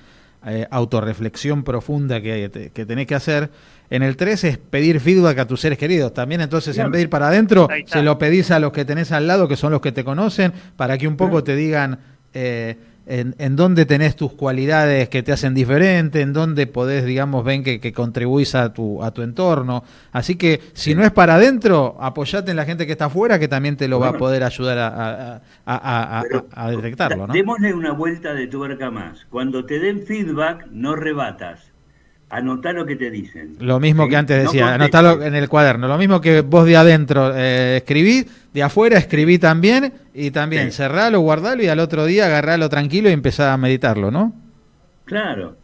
eh, 0.47 0.67
autorreflexión 0.71 1.65
profunda 1.65 2.21
que, 2.21 2.71
que, 2.73 2.87
tenés 2.87 3.07
que 3.07 3.15
hacer, 3.15 3.51
en 3.91 4.03
el 4.03 4.17
3 4.17 4.45
es 4.45 4.59
pedir 4.59 5.01
feedback 5.01 5.39
a 5.39 5.47
tus 5.47 5.61
seres 5.61 5.77
queridos. 5.77 6.15
También 6.15 6.41
entonces 6.41 6.79
en 6.79 6.91
vez 6.91 6.99
de 6.99 7.03
ir 7.03 7.11
para 7.11 7.29
adentro, 7.29 7.69
se 7.87 8.03
lo 8.03 8.17
pedís 8.17 8.53
a 8.53 8.61
los 8.61 8.73
que 8.73 8.85
tenés 8.85 9.11
al 9.11 9.27
lado, 9.27 9.49
que 9.49 9.57
son 9.57 9.73
los 9.73 9.81
que 9.81 9.91
te 9.91 10.05
conocen, 10.05 10.53
para 10.77 10.97
que 10.97 11.09
un 11.09 11.17
poco 11.17 11.43
te 11.43 11.57
digan... 11.57 11.99
Eh, 12.33 12.77
en, 13.07 13.57
dónde 13.57 13.87
tenés 13.87 14.15
tus 14.15 14.33
cualidades 14.33 15.09
que 15.09 15.23
te 15.23 15.33
hacen 15.33 15.55
diferente, 15.55 16.21
en 16.21 16.33
dónde 16.33 16.67
podés, 16.67 17.05
digamos, 17.05 17.45
ven 17.45 17.65
que, 17.65 17.81
que 17.81 17.93
contribuís 17.93 18.55
a 18.55 18.73
tu, 18.73 19.03
a 19.03 19.11
tu 19.11 19.23
entorno. 19.23 19.83
Así 20.13 20.37
que 20.37 20.61
si 20.75 20.95
no 20.95 21.05
es 21.05 21.11
para 21.11 21.35
adentro, 21.35 21.97
apoyate 22.01 22.51
en 22.51 22.57
la 22.57 22.65
gente 22.65 22.87
que 22.87 22.93
está 22.93 23.07
afuera, 23.07 23.39
que 23.39 23.49
también 23.49 23.77
te 23.77 23.89
lo 23.89 23.99
va 23.99 24.11
a 24.11 24.13
poder 24.13 24.45
ayudar 24.45 24.79
a, 24.79 25.43
a, 25.67 26.25
a 26.53 26.71
detectarlo. 26.71 27.27
¿no? 27.27 27.33
Démosle 27.33 27.75
una 27.75 27.93
vuelta 27.93 28.33
de 28.35 28.47
tuerca 28.47 28.91
más. 28.91 29.27
Cuando 29.31 29.65
te 29.65 29.79
den 29.79 30.07
feedback, 30.07 30.67
no 30.71 30.95
rebatas 30.95 31.71
Anotá 32.31 32.73
lo 32.73 32.87
que 32.87 32.95
te 32.95 33.11
dicen. 33.11 33.57
Lo 33.59 33.81
mismo 33.81 34.09
que 34.09 34.17
antes 34.17 34.45
decía, 34.45 34.75
anotalo 34.75 35.21
en 35.21 35.35
el 35.35 35.49
cuaderno. 35.49 35.89
Lo 35.89 35.99
mismo 35.99 36.21
que 36.21 36.43
vos 36.43 36.65
de 36.65 36.77
adentro 36.77 37.33
eh, 37.35 37.79
escribí, 37.79 38.25
de 38.55 38.63
afuera 38.63 38.99
escribí 38.99 39.39
también, 39.39 39.93
y 40.15 40.31
también 40.31 40.71
cerralo, 40.71 41.21
guardalo 41.21 41.63
y 41.63 41.67
al 41.67 41.81
otro 41.81 42.07
día 42.07 42.27
agarralo 42.27 42.69
tranquilo 42.69 43.11
y 43.11 43.13
empezá 43.13 43.53
a 43.53 43.57
meditarlo, 43.57 44.13
¿no? 44.13 44.33
Claro. 45.07 45.57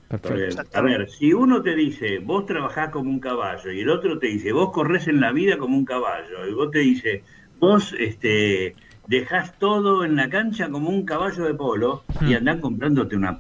a 0.73 0.81
ver, 0.81 1.09
si 1.09 1.33
uno 1.33 1.63
te 1.63 1.77
dice, 1.77 2.19
vos 2.19 2.47
trabajás 2.47 2.91
como 2.91 3.11
un 3.11 3.21
caballo, 3.21 3.71
y 3.71 3.81
el 3.81 3.89
otro 3.91 4.19
te 4.19 4.27
dice, 4.27 4.51
vos 4.51 4.73
corres 4.73 5.07
en 5.07 5.21
la 5.21 5.31
vida 5.31 5.59
como 5.59 5.77
un 5.77 5.85
caballo, 5.85 6.49
y 6.51 6.53
vos 6.53 6.73
te 6.73 6.81
dice, 6.81 7.23
vos 7.61 7.95
este, 7.97 8.75
dejas 9.09 9.59
todo 9.59 10.05
en 10.05 10.17
la 10.17 10.29
cancha 10.29 10.69
como 10.69 10.89
un 10.89 11.05
caballo 11.05 11.45
de 11.45 11.55
polo 11.55 12.05
y 12.21 12.33
hmm. 12.33 12.37
andás 12.37 12.57
comprándote 12.61 13.17
una, 13.17 13.37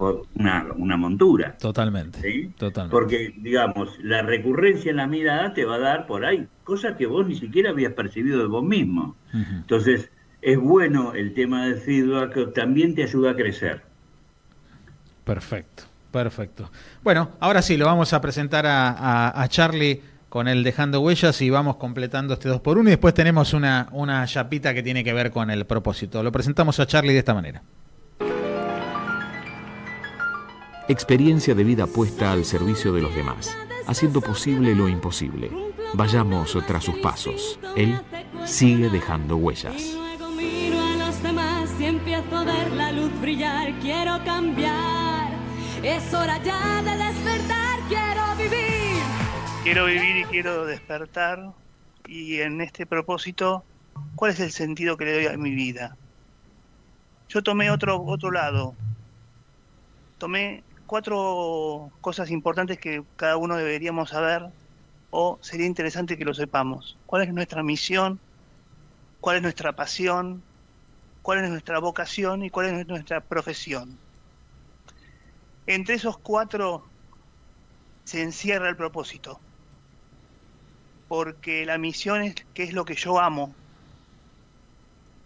una, 0.76 0.96
montura. 0.96 1.56
Totalmente, 1.58 2.20
¿sí? 2.20 2.52
Totalmente. 2.56 2.92
Porque, 2.92 3.34
digamos, 3.38 3.98
la 4.02 4.22
recurrencia 4.22 4.90
en 4.90 4.96
la 4.98 5.06
mirada 5.06 5.54
te 5.54 5.64
va 5.64 5.76
a 5.76 5.80
dar 5.80 6.06
por 6.06 6.24
ahí 6.24 6.46
cosas 6.64 6.96
que 6.96 7.06
vos 7.06 7.26
ni 7.26 7.36
siquiera 7.36 7.70
habías 7.70 7.92
percibido 7.92 8.40
de 8.40 8.46
vos 8.46 8.64
mismo. 8.64 9.16
Entonces, 9.32 10.10
es 10.42 10.58
bueno 10.58 11.14
el 11.14 11.34
tema 11.34 11.66
del 11.66 11.76
feedback, 11.76 12.52
también 12.54 12.94
te 12.94 13.02
ayuda 13.02 13.32
a 13.32 13.36
crecer. 13.36 13.82
Perfecto, 15.24 15.84
perfecto. 16.10 16.70
Bueno, 17.02 17.32
ahora 17.40 17.62
sí, 17.62 17.76
lo 17.76 17.86
vamos 17.86 18.12
a 18.12 18.20
presentar 18.20 18.66
a, 18.66 19.40
a 19.40 19.48
Charlie 19.48 20.00
con 20.28 20.48
el 20.48 20.64
dejando 20.64 21.00
huellas 21.00 21.40
y 21.40 21.50
vamos 21.50 21.76
completando 21.76 22.34
este 22.34 22.48
2 22.48 22.60
por 22.60 22.78
1 22.78 22.88
y 22.88 22.92
después 22.92 23.14
tenemos 23.14 23.52
una, 23.52 23.88
una 23.92 24.26
chapita 24.26 24.74
que 24.74 24.82
tiene 24.82 25.04
que 25.04 25.12
ver 25.12 25.30
con 25.30 25.50
el 25.50 25.66
propósito. 25.66 26.22
Lo 26.22 26.32
presentamos 26.32 26.78
a 26.80 26.86
Charlie 26.86 27.12
de 27.12 27.18
esta 27.20 27.34
manera. 27.34 27.62
Experiencia 30.88 31.54
de 31.54 31.64
vida 31.64 31.86
puesta 31.86 32.32
al 32.32 32.44
servicio 32.44 32.92
de 32.92 33.02
los 33.02 33.14
demás, 33.14 33.56
haciendo 33.86 34.20
posible 34.20 34.74
lo 34.74 34.88
imposible. 34.88 35.50
Vayamos 35.94 36.56
tras 36.66 36.84
sus 36.84 36.96
pasos. 36.98 37.58
Él 37.76 37.98
sigue 38.44 38.88
dejando 38.88 39.36
huellas. 39.36 39.96
la 42.76 42.92
luz 42.92 43.10
brillar, 43.20 43.72
quiero 43.80 44.22
cambiar. 44.24 45.30
Es 45.82 46.12
hora 46.14 46.42
ya 46.42 46.82
de 46.82 46.96
despertar, 46.96 47.05
quiero 47.05 47.05
vivir 47.05 47.05
quiero 49.66 49.86
vivir 49.86 50.18
y 50.18 50.24
quiero 50.26 50.64
despertar 50.64 51.52
y 52.06 52.40
en 52.40 52.60
este 52.60 52.86
propósito, 52.86 53.64
¿cuál 54.14 54.30
es 54.30 54.38
el 54.38 54.52
sentido 54.52 54.96
que 54.96 55.06
le 55.06 55.14
doy 55.14 55.26
a 55.26 55.36
mi 55.36 55.56
vida? 55.56 55.96
Yo 57.28 57.42
tomé 57.42 57.72
otro, 57.72 58.00
otro 58.00 58.30
lado, 58.30 58.76
tomé 60.18 60.62
cuatro 60.86 61.90
cosas 62.00 62.30
importantes 62.30 62.78
que 62.78 63.02
cada 63.16 63.38
uno 63.38 63.56
deberíamos 63.56 64.10
saber 64.10 64.46
o 65.10 65.40
sería 65.42 65.66
interesante 65.66 66.16
que 66.16 66.24
lo 66.24 66.32
sepamos. 66.32 66.96
¿Cuál 67.04 67.22
es 67.22 67.34
nuestra 67.34 67.64
misión? 67.64 68.20
¿Cuál 69.20 69.38
es 69.38 69.42
nuestra 69.42 69.72
pasión? 69.72 70.44
¿Cuál 71.22 71.42
es 71.42 71.50
nuestra 71.50 71.80
vocación? 71.80 72.44
¿Y 72.44 72.50
cuál 72.50 72.66
es 72.66 72.86
nuestra 72.86 73.20
profesión? 73.20 73.98
Entre 75.66 75.96
esos 75.96 76.18
cuatro 76.18 76.86
se 78.04 78.22
encierra 78.22 78.68
el 78.68 78.76
propósito 78.76 79.40
porque 81.08 81.64
la 81.66 81.78
misión 81.78 82.22
es 82.22 82.34
qué 82.54 82.64
es 82.64 82.72
lo 82.72 82.84
que 82.84 82.94
yo 82.94 83.20
amo. 83.20 83.54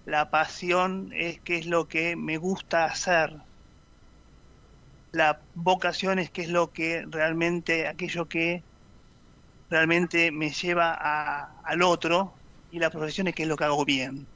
La 0.06 0.30
pasión 0.30 1.12
es 1.14 1.40
qué 1.40 1.58
es 1.58 1.66
lo 1.66 1.88
que 1.88 2.16
me 2.16 2.36
gusta 2.36 2.84
hacer. 2.84 3.34
La 5.12 5.40
vocación 5.54 6.18
es 6.18 6.30
qué 6.30 6.42
es 6.42 6.48
lo 6.48 6.72
que 6.72 7.04
realmente, 7.08 7.88
aquello 7.88 8.28
que 8.28 8.62
realmente 9.68 10.30
me 10.30 10.50
lleva 10.50 10.92
al 11.62 11.82
otro. 11.82 12.34
Y 12.72 12.78
la 12.78 12.90
profesión 12.90 13.28
es 13.28 13.34
qué 13.34 13.42
es 13.42 13.48
lo 13.48 13.56
que 13.56 13.64
hago 13.64 13.84
bien. 13.84 14.26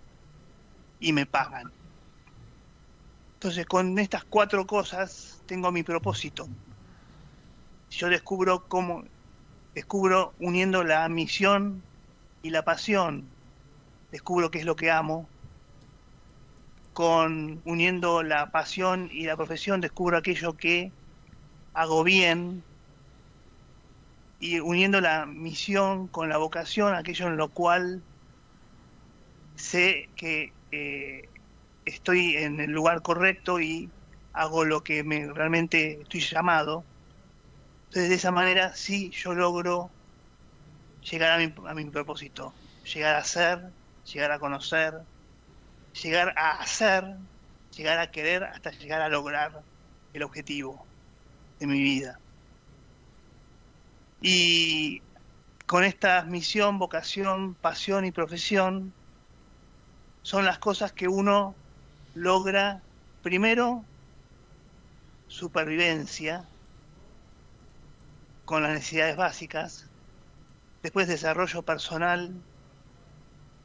Y 1.00 1.12
me 1.12 1.26
pagan. 1.26 1.70
Entonces 3.34 3.66
con 3.66 3.98
estas 3.98 4.24
cuatro 4.24 4.66
cosas 4.66 5.42
tengo 5.46 5.70
mi 5.70 5.82
propósito. 5.82 6.48
Yo 7.90 8.08
descubro 8.08 8.64
cómo 8.66 9.04
descubro 9.74 10.32
uniendo 10.38 10.84
la 10.84 11.08
misión 11.08 11.82
y 12.42 12.50
la 12.50 12.62
pasión, 12.62 13.24
descubro 14.12 14.50
qué 14.50 14.58
es 14.58 14.64
lo 14.64 14.76
que 14.76 14.90
amo, 14.90 15.26
con 16.92 17.60
uniendo 17.64 18.22
la 18.22 18.50
pasión 18.52 19.10
y 19.12 19.24
la 19.24 19.36
profesión 19.36 19.80
descubro 19.80 20.16
aquello 20.16 20.56
que 20.56 20.92
hago 21.74 22.04
bien. 22.04 22.62
Y 24.40 24.60
uniendo 24.60 25.00
la 25.00 25.26
misión 25.26 26.06
con 26.08 26.28
la 26.28 26.36
vocación, 26.36 26.94
aquello 26.94 27.28
en 27.28 27.36
lo 27.36 27.48
cual 27.48 28.02
sé 29.56 30.08
que 30.16 30.52
eh, 30.70 31.28
estoy 31.84 32.36
en 32.36 32.60
el 32.60 32.70
lugar 32.70 33.02
correcto 33.02 33.60
y 33.60 33.88
hago 34.32 34.64
lo 34.64 34.82
que 34.82 35.02
me 35.02 35.32
realmente 35.32 36.02
estoy 36.02 36.20
llamado 36.20 36.84
entonces, 37.94 38.10
de 38.10 38.16
esa 38.16 38.32
manera 38.32 38.74
sí 38.74 39.12
yo 39.12 39.34
logro 39.34 39.88
llegar 41.08 41.30
a 41.30 41.38
mi, 41.38 41.54
a 41.68 41.74
mi 41.74 41.84
propósito, 41.84 42.52
llegar 42.92 43.14
a 43.14 43.22
ser, 43.22 43.70
llegar 44.12 44.32
a 44.32 44.40
conocer, 44.40 44.94
llegar 46.02 46.34
a 46.36 46.60
hacer, 46.60 47.04
llegar 47.76 48.00
a 48.00 48.10
querer 48.10 48.42
hasta 48.42 48.72
llegar 48.72 49.00
a 49.00 49.08
lograr 49.08 49.62
el 50.12 50.24
objetivo 50.24 50.84
de 51.60 51.68
mi 51.68 51.80
vida. 51.80 52.18
Y 54.20 55.00
con 55.64 55.84
esta 55.84 56.24
misión, 56.24 56.80
vocación, 56.80 57.54
pasión 57.54 58.04
y 58.06 58.10
profesión, 58.10 58.92
son 60.22 60.44
las 60.44 60.58
cosas 60.58 60.92
que 60.92 61.06
uno 61.06 61.54
logra, 62.16 62.82
primero, 63.22 63.84
supervivencia, 65.28 66.44
con 68.44 68.62
las 68.62 68.72
necesidades 68.72 69.16
básicas, 69.16 69.88
después 70.82 71.08
desarrollo 71.08 71.62
personal 71.62 72.32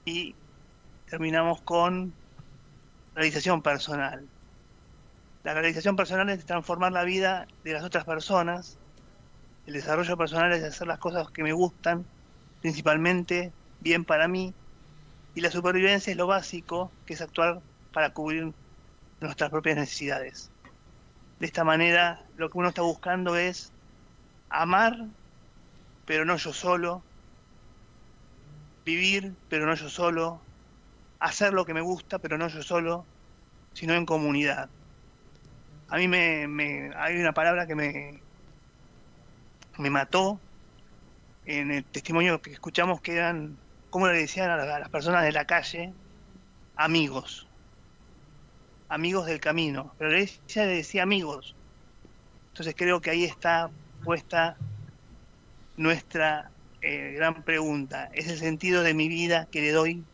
y 0.06 0.36
terminamos 1.10 1.62
con 1.62 2.14
realización 3.16 3.62
personal. 3.62 4.26
La 5.44 5.54
realización 5.54 5.96
personal 5.96 6.30
es 6.30 6.46
transformar 6.46 6.92
la 6.92 7.04
vida 7.04 7.48
de 7.64 7.74
las 7.74 7.84
otras 7.84 8.06
personas, 8.06 8.78
el 9.66 9.74
desarrollo 9.74 10.18
personal 10.18 10.52
es 10.54 10.64
hacer 10.64 10.88
las 10.88 11.00
cosas 11.00 11.30
que 11.30 11.44
me 11.44 11.54
gustan, 11.54 12.06
principalmente 12.62 13.52
bien 13.82 14.06
para 14.06 14.28
mí, 14.28 14.54
y 15.36 15.42
la 15.42 15.52
supervivencia 15.52 16.12
es 16.12 16.18
lo 16.18 16.28
básico, 16.28 16.92
que 17.06 17.14
es 17.14 17.22
actuar 17.22 17.62
para 17.94 18.14
cubrir 18.14 18.52
nuestras 19.22 19.50
propias 19.50 19.78
necesidades. 19.78 20.50
De 21.40 21.46
esta 21.46 21.64
manera, 21.64 22.26
lo 22.38 22.50
que 22.50 22.58
uno 22.58 22.70
está 22.70 22.82
buscando 22.82 23.36
es 23.36 23.72
amar, 24.50 25.06
pero 26.06 26.26
no 26.26 26.36
yo 26.38 26.54
solo, 26.54 27.04
vivir, 28.86 29.36
pero 29.50 29.66
no 29.66 29.76
yo 29.76 29.90
solo, 29.90 30.42
hacer 31.20 31.54
lo 31.54 31.66
que 31.66 31.74
me 31.74 31.82
gusta, 31.82 32.20
pero 32.20 32.38
no 32.38 32.48
yo 32.48 32.64
solo, 32.64 33.06
sino 33.74 33.94
en 33.94 34.06
comunidad. 34.06 34.70
A 35.90 35.98
mí 35.98 36.08
me, 36.08 36.92
hay 36.96 37.18
una 37.18 37.34
palabra 37.34 37.68
que 37.68 37.76
me, 37.76 38.20
me 39.78 39.90
mató 39.90 40.40
en 41.46 41.72
el 41.72 41.84
testimonio 41.84 42.42
que 42.42 42.52
escuchamos 42.52 43.02
que 43.02 43.16
eran, 43.16 43.58
como 43.90 44.08
le 44.08 44.20
decían 44.20 44.52
a, 44.52 44.80
las 44.80 44.90
personas 44.90 45.24
de 45.24 45.32
la 45.32 45.46
calle, 45.46 45.94
amigos, 46.76 47.48
amigos 48.88 49.26
del 49.26 49.40
camino, 49.40 49.94
pero 49.98 50.16
ella 50.16 50.66
le 50.66 50.76
decía 50.76 51.04
amigos. 51.04 51.56
Entonces 52.50 52.76
creo 52.78 53.02
que 53.02 53.10
ahí 53.10 53.24
está 53.24 53.72
puesta 54.04 54.58
nuestra 55.78 56.52
eh, 56.82 57.14
gran 57.16 57.44
pregunta. 57.44 58.10
Es 58.14 58.28
el 58.28 58.38
sentido 58.38 58.84
de 58.84 58.94
mi 58.94 59.08
vida 59.08 59.48
que 59.52 59.62
le 59.62 59.72
doy 59.72 60.06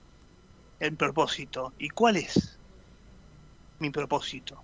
el 0.79 0.95
propósito. 0.95 1.73
¿Y 1.77 1.89
cuál 1.89 2.17
es 2.17 2.59
mi 3.79 3.89
propósito? 3.89 4.61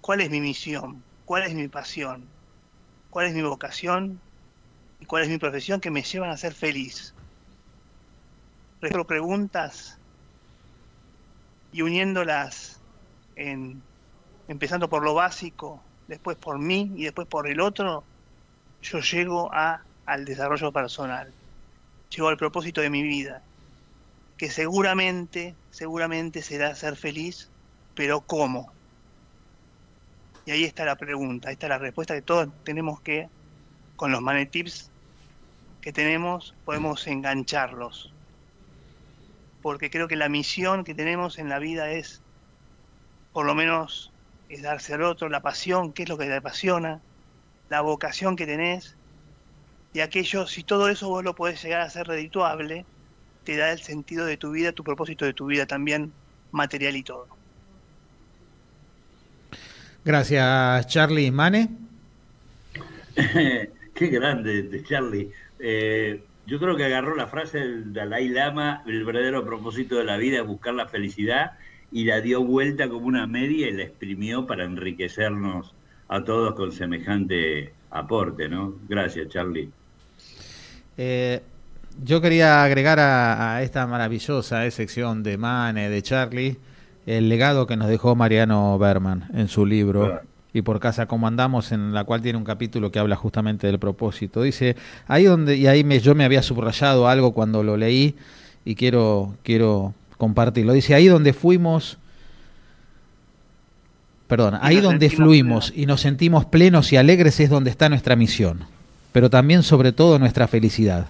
¿Cuál 0.00 0.22
es 0.22 0.30
mi 0.30 0.40
misión? 0.40 1.04
¿Cuál 1.24 1.44
es 1.44 1.54
mi 1.54 1.68
pasión? 1.68 2.28
¿Cuál 3.10 3.26
es 3.26 3.34
mi 3.34 3.42
vocación? 3.42 4.20
¿Y 4.98 5.06
cuál 5.06 5.24
es 5.24 5.28
mi 5.28 5.38
profesión 5.38 5.80
que 5.80 5.90
me 5.90 6.02
llevan 6.02 6.30
a 6.30 6.36
ser 6.36 6.54
feliz? 6.54 7.14
Resto 8.80 9.06
preguntas 9.06 9.98
y 11.72 11.82
uniéndolas 11.82 12.80
en, 13.36 13.82
empezando 14.48 14.88
por 14.88 15.04
lo 15.04 15.14
básico, 15.14 15.82
después 16.10 16.36
por 16.36 16.58
mí 16.58 16.92
y 16.96 17.04
después 17.04 17.28
por 17.28 17.46
el 17.46 17.60
otro, 17.60 18.02
yo 18.82 18.98
llego 18.98 19.48
a, 19.54 19.84
al 20.06 20.24
desarrollo 20.24 20.72
personal, 20.72 21.32
llego 22.10 22.28
al 22.28 22.36
propósito 22.36 22.80
de 22.80 22.90
mi 22.90 23.02
vida, 23.02 23.42
que 24.36 24.50
seguramente, 24.50 25.54
seguramente 25.70 26.42
será 26.42 26.74
ser 26.74 26.96
feliz, 26.96 27.48
pero 27.94 28.22
¿cómo? 28.22 28.72
Y 30.46 30.50
ahí 30.50 30.64
está 30.64 30.84
la 30.84 30.96
pregunta, 30.96 31.48
ahí 31.48 31.52
está 31.52 31.68
la 31.68 31.78
respuesta 31.78 32.14
que 32.14 32.22
todos 32.22 32.48
tenemos 32.64 33.00
que, 33.00 33.28
con 33.94 34.10
los 34.10 34.20
manetips 34.20 34.90
que 35.80 35.92
tenemos, 35.92 36.54
podemos 36.64 37.06
engancharlos. 37.06 38.12
Porque 39.62 39.90
creo 39.90 40.08
que 40.08 40.16
la 40.16 40.28
misión 40.28 40.82
que 40.82 40.94
tenemos 40.94 41.38
en 41.38 41.48
la 41.48 41.60
vida 41.60 41.92
es, 41.92 42.20
por 43.32 43.46
lo 43.46 43.54
menos, 43.54 44.09
es 44.50 44.62
darse 44.62 44.94
al 44.94 45.02
otro, 45.02 45.28
la 45.28 45.40
pasión, 45.40 45.92
qué 45.92 46.02
es 46.02 46.08
lo 46.08 46.18
que 46.18 46.26
te 46.26 46.34
apasiona, 46.34 47.00
la 47.68 47.80
vocación 47.80 48.36
que 48.36 48.46
tenés, 48.46 48.96
y 49.92 50.00
aquello, 50.00 50.46
si 50.46 50.62
todo 50.62 50.88
eso 50.88 51.08
vos 51.08 51.24
lo 51.24 51.34
podés 51.34 51.62
llegar 51.62 51.80
a 51.80 51.90
ser 51.90 52.06
redituable, 52.06 52.84
te 53.44 53.56
da 53.56 53.72
el 53.72 53.80
sentido 53.80 54.26
de 54.26 54.36
tu 54.36 54.50
vida, 54.50 54.72
tu 54.72 54.84
propósito 54.84 55.24
de 55.24 55.32
tu 55.32 55.46
vida 55.46 55.66
también, 55.66 56.12
material 56.52 56.96
y 56.96 57.02
todo. 57.02 57.26
Gracias, 60.04 60.86
Charlie. 60.86 61.30
Mane. 61.30 61.68
Qué 63.94 64.06
grande 64.06 64.62
de 64.62 64.84
Charlie. 64.84 65.30
Eh, 65.58 66.22
yo 66.46 66.58
creo 66.58 66.76
que 66.76 66.84
agarró 66.84 67.14
la 67.14 67.26
frase 67.26 67.58
del 67.58 67.92
Dalai 67.92 68.28
Lama, 68.28 68.82
el 68.86 69.04
verdadero 69.04 69.44
propósito 69.44 69.96
de 69.96 70.04
la 70.04 70.16
vida 70.16 70.40
es 70.40 70.46
buscar 70.46 70.74
la 70.74 70.86
felicidad, 70.86 71.52
y 71.92 72.04
la 72.04 72.20
dio 72.20 72.44
vuelta 72.44 72.88
como 72.88 73.06
una 73.06 73.26
media 73.26 73.68
y 73.68 73.72
la 73.72 73.84
exprimió 73.84 74.46
para 74.46 74.64
enriquecernos 74.64 75.74
a 76.08 76.24
todos 76.24 76.54
con 76.54 76.72
semejante 76.72 77.72
aporte, 77.90 78.48
¿no? 78.48 78.74
Gracias, 78.88 79.28
Charlie. 79.28 79.70
Eh, 80.96 81.40
yo 82.04 82.20
quería 82.20 82.62
agregar 82.62 82.98
a, 83.00 83.62
esta 83.62 83.86
maravillosa 83.86 84.66
eh, 84.66 84.70
sección 84.70 85.22
de 85.22 85.38
Mane, 85.38 85.88
de 85.88 86.02
Charlie, 86.02 86.56
el 87.06 87.28
legado 87.28 87.66
que 87.66 87.76
nos 87.76 87.88
dejó 87.88 88.14
Mariano 88.14 88.78
Berman 88.78 89.28
en 89.34 89.48
su 89.48 89.66
libro. 89.66 90.20
Y 90.52 90.62
por 90.62 90.80
casa 90.80 91.06
como 91.06 91.28
andamos, 91.28 91.70
en 91.70 91.94
la 91.94 92.02
cual 92.02 92.22
tiene 92.22 92.36
un 92.36 92.44
capítulo 92.44 92.90
que 92.90 92.98
habla 92.98 93.14
justamente 93.14 93.68
del 93.68 93.78
propósito. 93.78 94.42
Dice, 94.42 94.74
ahí 95.06 95.24
donde, 95.24 95.56
y 95.56 95.68
ahí 95.68 95.84
me, 95.84 96.00
yo 96.00 96.16
me 96.16 96.24
había 96.24 96.42
subrayado 96.42 97.06
algo 97.08 97.32
cuando 97.32 97.62
lo 97.62 97.76
leí, 97.76 98.16
y 98.64 98.74
quiero, 98.74 99.36
quiero 99.44 99.94
compartirlo. 100.20 100.72
Dice, 100.72 100.94
ahí 100.94 101.08
donde 101.08 101.32
fuimos, 101.32 101.98
perdón, 104.28 104.58
ahí 104.60 104.80
donde 104.80 105.10
fluimos 105.10 105.72
y 105.74 105.86
nos 105.86 106.02
sentimos 106.02 106.44
plenos 106.44 106.92
y 106.92 106.96
alegres 106.96 107.40
es 107.40 107.50
donde 107.50 107.70
está 107.70 107.88
nuestra 107.88 108.14
misión, 108.14 108.60
pero 109.10 109.28
también 109.30 109.64
sobre 109.64 109.90
todo 109.90 110.20
nuestra 110.20 110.46
felicidad. 110.46 111.08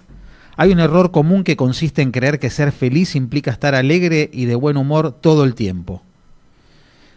Hay 0.57 0.73
un 0.73 0.81
error 0.81 1.11
común 1.11 1.45
que 1.45 1.57
consiste 1.57 2.01
en 2.01 2.13
creer 2.13 2.39
que 2.39 2.49
ser 2.49 2.73
feliz 2.73 3.15
implica 3.15 3.51
estar 3.51 3.75
alegre 3.75 4.31
y 4.33 4.47
de 4.47 4.55
buen 4.55 4.79
humor 4.79 5.13
todo 5.13 5.45
el 5.45 5.55
tiempo. 5.55 6.03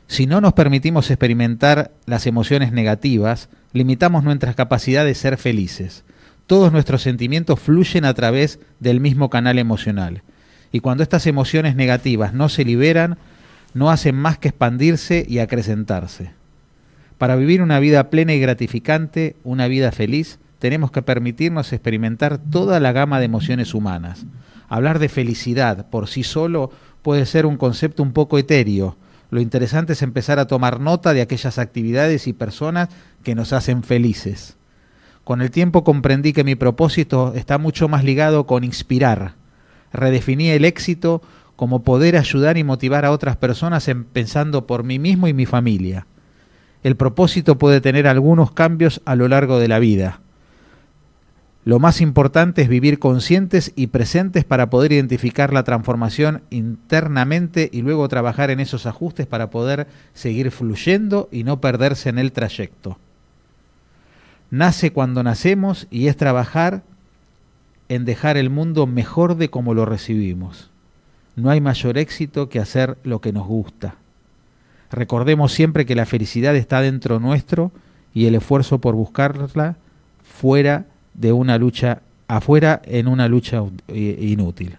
Si 0.07 0.25
no 0.27 0.41
nos 0.41 0.53
permitimos 0.53 1.09
experimentar 1.09 1.91
las 2.05 2.27
emociones 2.27 2.71
negativas, 2.71 3.49
limitamos 3.71 4.23
nuestras 4.23 4.55
capacidades 4.55 5.17
de 5.17 5.21
ser 5.21 5.37
felices. 5.37 6.03
Todos 6.45 6.71
nuestros 6.71 7.01
sentimientos 7.01 7.59
fluyen 7.59 8.05
a 8.05 8.13
través 8.13 8.59
del 8.79 8.99
mismo 8.99 9.29
canal 9.29 9.59
emocional. 9.59 10.23
Y 10.73 10.79
cuando 10.79 11.03
estas 11.03 11.27
emociones 11.27 11.75
negativas 11.75 12.33
no 12.33 12.49
se 12.49 12.65
liberan, 12.65 13.17
no 13.75 13.91
hacen 13.91 14.15
más 14.15 14.39
que 14.39 14.49
expandirse 14.49 15.23
y 15.29 15.37
acrecentarse. 15.37 16.31
Para 17.19 17.35
vivir 17.35 17.61
una 17.61 17.79
vida 17.79 18.09
plena 18.09 18.33
y 18.33 18.39
gratificante, 18.39 19.35
una 19.43 19.67
vida 19.67 19.91
feliz, 19.91 20.39
tenemos 20.57 20.91
que 20.91 21.03
permitirnos 21.03 21.71
experimentar 21.73 22.39
toda 22.39 22.79
la 22.79 22.91
gama 22.91 23.19
de 23.19 23.25
emociones 23.25 23.75
humanas. 23.75 24.25
Hablar 24.67 24.97
de 24.97 25.09
felicidad 25.09 25.89
por 25.91 26.07
sí 26.07 26.23
solo 26.23 26.71
puede 27.03 27.27
ser 27.27 27.45
un 27.45 27.57
concepto 27.57 28.01
un 28.01 28.11
poco 28.11 28.39
etéreo. 28.39 28.97
Lo 29.29 29.41
interesante 29.41 29.93
es 29.93 30.01
empezar 30.01 30.39
a 30.39 30.47
tomar 30.47 30.79
nota 30.79 31.13
de 31.13 31.21
aquellas 31.21 31.59
actividades 31.59 32.25
y 32.25 32.33
personas 32.33 32.89
que 33.23 33.35
nos 33.35 33.53
hacen 33.53 33.83
felices. 33.83 34.57
Con 35.23 35.43
el 35.43 35.51
tiempo 35.51 35.83
comprendí 35.83 36.33
que 36.33 36.43
mi 36.43 36.55
propósito 36.55 37.33
está 37.35 37.59
mucho 37.59 37.87
más 37.89 38.03
ligado 38.03 38.47
con 38.47 38.63
inspirar. 38.63 39.42
Redefiní 39.93 40.49
el 40.49 40.65
éxito 40.65 41.21
como 41.55 41.83
poder 41.83 42.17
ayudar 42.17 42.57
y 42.57 42.63
motivar 42.63 43.05
a 43.05 43.11
otras 43.11 43.37
personas 43.37 43.89
pensando 44.11 44.67
por 44.67 44.83
mí 44.83 44.99
mismo 44.99 45.27
y 45.27 45.33
mi 45.33 45.45
familia. 45.45 46.07
El 46.83 46.97
propósito 46.97 47.57
puede 47.57 47.79
tener 47.79 48.07
algunos 48.07 48.51
cambios 48.51 49.01
a 49.05 49.15
lo 49.15 49.27
largo 49.27 49.59
de 49.59 49.67
la 49.67 49.79
vida. 49.79 50.19
Lo 51.65 51.79
más 51.79 52.01
importante 52.01 52.63
es 52.63 52.67
vivir 52.67 52.99
conscientes 52.99 53.71
y 53.77 53.87
presentes 53.87 54.43
para 54.43 54.69
poder 54.69 54.91
identificar 54.91 55.53
la 55.53 55.63
transformación 55.63 56.41
internamente 56.49 57.69
y 57.71 57.81
luego 57.81 58.09
trabajar 58.09 58.51
en 58.51 58.59
esos 58.59 58.85
ajustes 58.85 59.27
para 59.27 59.49
poder 59.49 59.87
seguir 60.13 60.51
fluyendo 60.51 61.29
y 61.31 61.45
no 61.45 61.61
perderse 61.61 62.09
en 62.09 62.19
el 62.19 62.33
trayecto. 62.33 62.97
Nace 64.51 64.91
cuando 64.91 65.23
nacemos 65.23 65.87
y 65.89 66.07
es 66.07 66.17
trabajar 66.17 66.83
en 67.95 68.05
dejar 68.05 68.37
el 68.37 68.49
mundo 68.49 68.87
mejor 68.87 69.35
de 69.35 69.49
como 69.49 69.73
lo 69.73 69.85
recibimos. 69.85 70.69
No 71.35 71.49
hay 71.49 71.61
mayor 71.61 71.97
éxito 71.97 72.49
que 72.49 72.59
hacer 72.59 72.97
lo 73.03 73.21
que 73.21 73.31
nos 73.31 73.47
gusta. 73.47 73.95
Recordemos 74.91 75.51
siempre 75.51 75.85
que 75.85 75.95
la 75.95 76.05
felicidad 76.05 76.55
está 76.55 76.81
dentro 76.81 77.19
nuestro 77.19 77.71
y 78.13 78.25
el 78.25 78.35
esfuerzo 78.35 78.79
por 78.79 78.95
buscarla 78.95 79.75
fuera 80.23 80.85
de 81.13 81.33
una 81.33 81.57
lucha 81.57 82.01
afuera 82.27 82.81
en 82.85 83.07
una 83.07 83.27
lucha 83.27 83.63
inútil. 83.87 84.77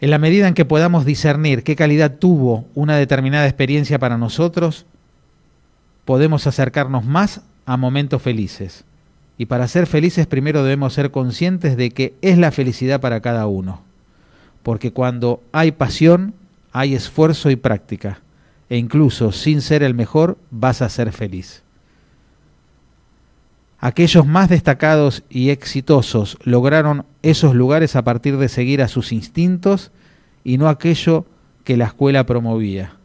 En 0.00 0.10
la 0.10 0.18
medida 0.18 0.48
en 0.48 0.54
que 0.54 0.64
podamos 0.64 1.04
discernir 1.04 1.62
qué 1.62 1.76
calidad 1.76 2.16
tuvo 2.16 2.64
una 2.74 2.96
determinada 2.96 3.46
experiencia 3.46 3.98
para 3.98 4.16
nosotros, 4.16 4.86
podemos 6.04 6.46
acercarnos 6.46 7.04
más 7.04 7.42
a 7.66 7.76
momentos 7.76 8.22
felices. 8.22 8.84
Y 9.40 9.46
para 9.46 9.68
ser 9.68 9.86
felices 9.86 10.26
primero 10.26 10.62
debemos 10.62 10.92
ser 10.92 11.10
conscientes 11.10 11.74
de 11.78 11.92
que 11.92 12.12
es 12.20 12.36
la 12.36 12.50
felicidad 12.50 13.00
para 13.00 13.22
cada 13.22 13.46
uno. 13.46 13.80
Porque 14.62 14.92
cuando 14.92 15.42
hay 15.50 15.72
pasión, 15.72 16.34
hay 16.72 16.94
esfuerzo 16.94 17.48
y 17.48 17.56
práctica. 17.56 18.20
E 18.68 18.76
incluso 18.76 19.32
sin 19.32 19.62
ser 19.62 19.82
el 19.82 19.94
mejor, 19.94 20.36
vas 20.50 20.82
a 20.82 20.90
ser 20.90 21.10
feliz. 21.12 21.62
Aquellos 23.78 24.26
más 24.26 24.50
destacados 24.50 25.22
y 25.30 25.48
exitosos 25.48 26.36
lograron 26.44 27.06
esos 27.22 27.54
lugares 27.54 27.96
a 27.96 28.04
partir 28.04 28.36
de 28.36 28.50
seguir 28.50 28.82
a 28.82 28.88
sus 28.88 29.10
instintos 29.10 29.90
y 30.44 30.58
no 30.58 30.68
aquello 30.68 31.24
que 31.64 31.78
la 31.78 31.86
escuela 31.86 32.26
promovía. 32.26 32.99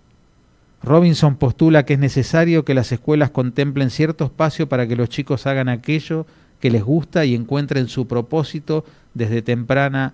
Robinson 0.85 1.35
postula 1.35 1.85
que 1.85 1.93
es 1.93 1.99
necesario 1.99 2.63
que 2.63 2.73
las 2.73 2.91
escuelas 2.91 3.31
contemplen 3.31 3.89
cierto 3.89 4.25
espacio 4.25 4.69
para 4.69 4.87
que 4.87 4.95
los 4.95 5.09
chicos 5.09 5.47
hagan 5.47 5.67
aquello 5.67 6.25
que 6.59 6.71
les 6.71 6.83
gusta 6.83 7.25
y 7.25 7.35
encuentren 7.35 7.87
su 7.87 8.07
propósito 8.07 8.85
desde 9.13 9.41
temprana, 9.41 10.13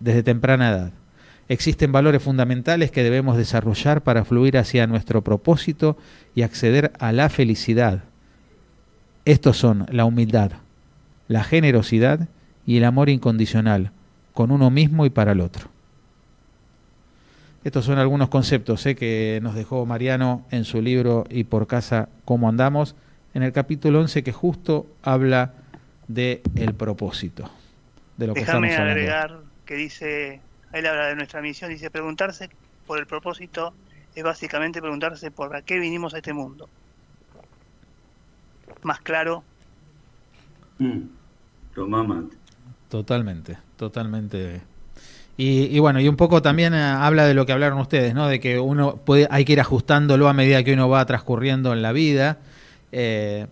desde 0.00 0.22
temprana 0.22 0.70
edad. 0.70 0.92
Existen 1.48 1.92
valores 1.92 2.22
fundamentales 2.22 2.90
que 2.90 3.02
debemos 3.02 3.36
desarrollar 3.36 4.02
para 4.02 4.24
fluir 4.24 4.56
hacia 4.56 4.86
nuestro 4.86 5.22
propósito 5.22 5.96
y 6.34 6.42
acceder 6.42 6.92
a 6.98 7.12
la 7.12 7.28
felicidad 7.28 8.04
estos 9.24 9.56
son 9.56 9.86
la 9.90 10.04
humildad, 10.04 10.52
la 11.28 11.44
generosidad 11.44 12.28
y 12.66 12.76
el 12.76 12.84
amor 12.84 13.08
incondicional, 13.08 13.90
con 14.34 14.50
uno 14.50 14.70
mismo 14.70 15.06
y 15.06 15.10
para 15.10 15.32
el 15.32 15.40
otro. 15.40 15.70
Estos 17.64 17.86
son 17.86 17.98
algunos 17.98 18.28
conceptos 18.28 18.84
¿eh? 18.84 18.94
que 18.94 19.40
nos 19.42 19.54
dejó 19.54 19.86
Mariano 19.86 20.44
en 20.50 20.64
su 20.64 20.82
libro 20.82 21.24
Y 21.30 21.44
por 21.44 21.66
casa, 21.66 22.10
¿cómo 22.26 22.48
andamos? 22.48 22.94
En 23.32 23.42
el 23.42 23.52
capítulo 23.52 24.00
11 24.00 24.22
que 24.22 24.32
justo 24.32 24.86
habla 25.02 25.54
de 26.06 26.42
el 26.56 26.74
propósito. 26.74 27.50
De 28.18 28.26
lo 28.26 28.34
Déjame 28.34 28.68
que 28.68 28.76
agregar 28.76 29.38
que 29.64 29.76
dice, 29.76 30.40
él 30.74 30.86
habla 30.86 31.06
de 31.06 31.16
nuestra 31.16 31.40
misión, 31.40 31.70
dice 31.70 31.90
preguntarse 31.90 32.50
por 32.86 32.98
el 32.98 33.06
propósito 33.06 33.72
es 34.14 34.22
básicamente 34.22 34.80
preguntarse 34.80 35.30
por 35.30 35.62
qué 35.64 35.78
vinimos 35.78 36.14
a 36.14 36.18
este 36.18 36.32
mundo. 36.32 36.68
Más 38.82 39.00
claro. 39.00 39.42
Mm. 40.78 41.00
Totalmente, 42.88 43.56
totalmente 43.76 44.60
y, 45.36 45.80
bueno, 45.80 45.98
y 46.00 46.08
un 46.08 46.16
poco 46.16 46.42
también 46.42 46.74
eh, 46.74 46.80
habla 46.80 47.26
de 47.26 47.34
lo 47.34 47.44
que 47.44 47.52
hablaron 47.52 47.80
ustedes, 47.80 48.14
¿no? 48.14 48.28
De 48.28 48.38
que 48.38 48.60
uno 48.60 48.96
puede, 48.96 49.26
hay 49.30 49.44
que 49.44 49.54
ir 49.54 49.60
ajustándolo 49.60 50.28
a 50.28 50.32
medida 50.32 50.62
que 50.62 50.74
uno 50.74 50.88
va 50.88 51.04
transcurriendo 51.06 51.72
en 51.72 51.82
la 51.82 51.90
vida. 51.90 52.38
Eh, 52.92 53.48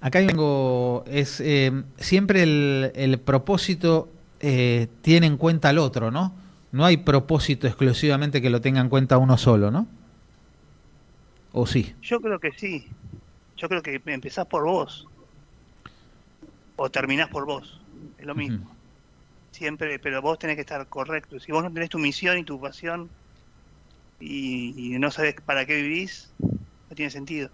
acá 0.00 0.26
tengo, 0.26 1.04
es 1.06 1.40
eh, 1.40 1.70
siempre 1.98 2.42
el, 2.44 3.20
propósito 3.22 4.08
tiene 4.40 5.26
en 5.26 5.36
cuenta 5.36 5.68
al 5.68 5.78
otro, 5.78 6.10
¿no? 6.10 6.32
No 6.72 6.86
hay 6.86 6.96
propósito 6.98 7.66
exclusivamente 7.66 8.40
que 8.40 8.48
lo 8.48 8.62
tenga 8.62 8.80
en 8.80 8.88
cuenta 8.88 9.18
uno 9.18 9.36
solo, 9.36 9.70
¿no? 9.70 9.86
¿O 11.52 11.66
sí? 11.66 11.94
Yo 12.00 12.20
creo 12.20 12.38
que 12.38 12.52
sí. 12.52 12.88
Yo 13.58 13.68
creo 13.68 13.82
que 13.82 14.00
empezás 14.06 14.46
por 14.46 14.64
vos. 14.64 15.06
O 16.76 16.88
terminás 16.88 17.28
por 17.28 17.44
vos. 17.44 17.80
Es 18.18 18.24
lo 18.24 18.34
mismo 18.34 18.77
siempre, 19.58 19.98
pero 19.98 20.22
vos 20.22 20.38
tenés 20.38 20.56
que 20.56 20.62
estar 20.62 20.86
correcto. 20.86 21.38
Si 21.40 21.52
vos 21.52 21.62
no 21.62 21.72
tenés 21.72 21.90
tu 21.90 21.98
misión 21.98 22.38
y 22.38 22.44
tu 22.44 22.60
pasión 22.60 23.10
y, 24.20 24.96
no 24.98 25.10
sabes 25.10 25.34
para 25.44 25.66
qué 25.66 25.82
vivís, 25.82 26.32
no 26.38 26.94
tiene 26.94 27.10
sentido. 27.10 27.50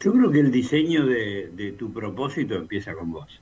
Yo 0.00 0.12
creo 0.12 0.30
que 0.30 0.40
el 0.40 0.50
diseño 0.50 1.06
de, 1.06 1.74
tu 1.78 1.92
propósito 1.92 2.54
empieza 2.54 2.94
con 2.94 3.10
vos. 3.12 3.40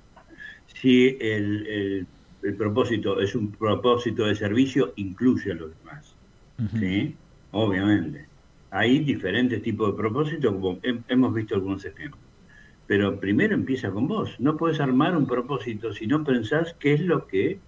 Si 0.80 1.16
el, 1.20 2.06
el, 2.42 2.54
propósito 2.56 3.20
es 3.20 3.34
un 3.34 3.52
propósito 3.52 4.26
de 4.26 4.34
servicio, 4.34 4.92
incluye 4.96 5.52
a 5.52 5.54
los 5.54 5.70
demás. 5.78 6.14
¿Sí? 6.78 7.14
Obviamente. 7.52 8.26
Hay 8.70 8.98
diferentes 9.00 9.62
tipos 9.62 9.90
de 9.90 9.96
propósitos, 9.96 10.52
como 10.52 10.78
hemos 10.82 11.34
visto 11.34 11.54
algunos 11.54 11.84
ejemplos. 11.84 12.27
Pero 12.88 13.20
primero 13.20 13.54
empieza 13.54 13.90
con 13.90 14.08
vos. 14.08 14.34
No 14.40 14.56
puedes 14.56 14.80
armar 14.80 15.16
un 15.16 15.26
propósito 15.26 15.92
si 15.92 16.06
no 16.06 16.24
pensás 16.24 16.74
qué 16.80 16.94
es 16.94 17.00
lo 17.02 17.26
que 17.28 17.60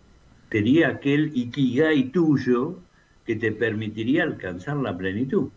sería 0.51 0.89
aquel 0.89 1.31
ikigai 1.35 2.11
tuyo 2.11 2.81
que 3.27 3.37
te 3.37 3.53
permitiría 3.53 4.25
alcanzar 4.25 4.79
la 4.79 4.97
plenitud. 4.97 5.51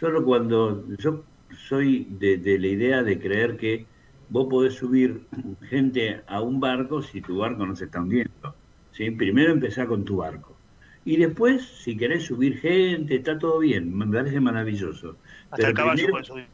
Solo 0.00 0.24
cuando 0.24 0.86
yo 0.96 1.24
soy 1.68 2.06
de, 2.08 2.58
la 2.58 2.66
idea 2.68 3.02
de 3.02 3.18
creer 3.18 3.56
que 3.56 3.84
vos 4.28 4.46
podés 4.48 4.74
subir 4.74 5.22
gente 5.68 6.22
a 6.28 6.40
un 6.40 6.60
barco 6.60 7.02
si 7.02 7.20
tu 7.20 7.38
barco 7.38 7.66
no 7.66 7.74
se 7.74 7.86
está 7.86 8.00
hundiendo. 8.00 8.54
¿sí? 8.92 9.10
Primero 9.10 9.52
empezar 9.52 9.88
con 9.88 10.04
tu 10.04 10.18
barco. 10.18 10.56
Y 11.04 11.16
después, 11.16 11.66
si 11.82 11.96
querés 11.96 12.26
subir 12.26 12.58
gente, 12.58 13.16
está 13.16 13.38
todo 13.38 13.58
bien, 13.58 13.96
me 13.96 14.06
parece 14.06 14.38
maravilloso. 14.38 15.16
Hasta 15.50 15.68
el 15.68 15.74
caballo 15.74 16.08
puede 16.10 16.24
subir. 16.24 16.46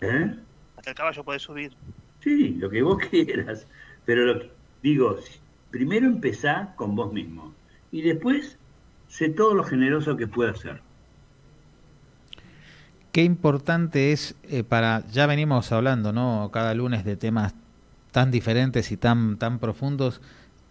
¿Eh? 0.00 0.34
Hasta 0.80 0.92
el 0.92 0.96
caballo 0.96 1.24
puede 1.24 1.38
subir. 1.38 1.72
Sí, 2.24 2.56
lo 2.58 2.70
que 2.70 2.80
vos 2.80 2.96
quieras. 3.10 3.66
Pero 4.06 4.24
lo 4.24 4.44
digo, 4.82 5.18
primero 5.70 6.06
empezá 6.06 6.72
con 6.74 6.96
vos 6.96 7.12
mismo. 7.12 7.52
Y 7.92 8.00
después, 8.00 8.56
sé 9.06 9.28
todo 9.28 9.52
lo 9.52 9.62
generoso 9.62 10.16
que 10.16 10.26
puedas 10.26 10.58
ser. 10.60 10.80
Qué 13.12 13.24
importante 13.24 14.12
es 14.12 14.36
eh, 14.44 14.64
para, 14.64 15.06
ya 15.08 15.26
venimos 15.26 15.70
hablando, 15.70 16.14
¿no? 16.14 16.48
Cada 16.50 16.72
lunes 16.72 17.04
de 17.04 17.16
temas 17.16 17.54
tan 18.10 18.30
diferentes 18.30 18.90
y 18.90 18.96
tan, 18.96 19.36
tan 19.36 19.58
profundos, 19.58 20.22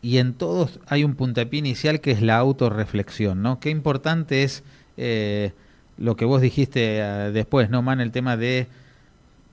y 0.02 0.18
en 0.18 0.34
todos 0.34 0.80
hay 0.88 1.04
un 1.04 1.14
puntapié 1.14 1.60
inicial 1.60 2.02
que 2.02 2.12
es 2.12 2.24
la 2.24 2.38
autorreflexión, 2.38 3.44
¿no? 3.44 3.60
Qué 3.60 3.70
importante 3.70 4.42
es 4.42 4.64
eh, 4.98 5.52
lo 6.00 6.16
que 6.16 6.26
vos 6.26 6.42
dijiste 6.42 6.98
eh, 6.98 7.32
después, 7.32 7.70
¿no, 7.70 7.84
Man? 7.84 8.02
El 8.02 8.12
tema 8.12 8.38
de 8.38 8.68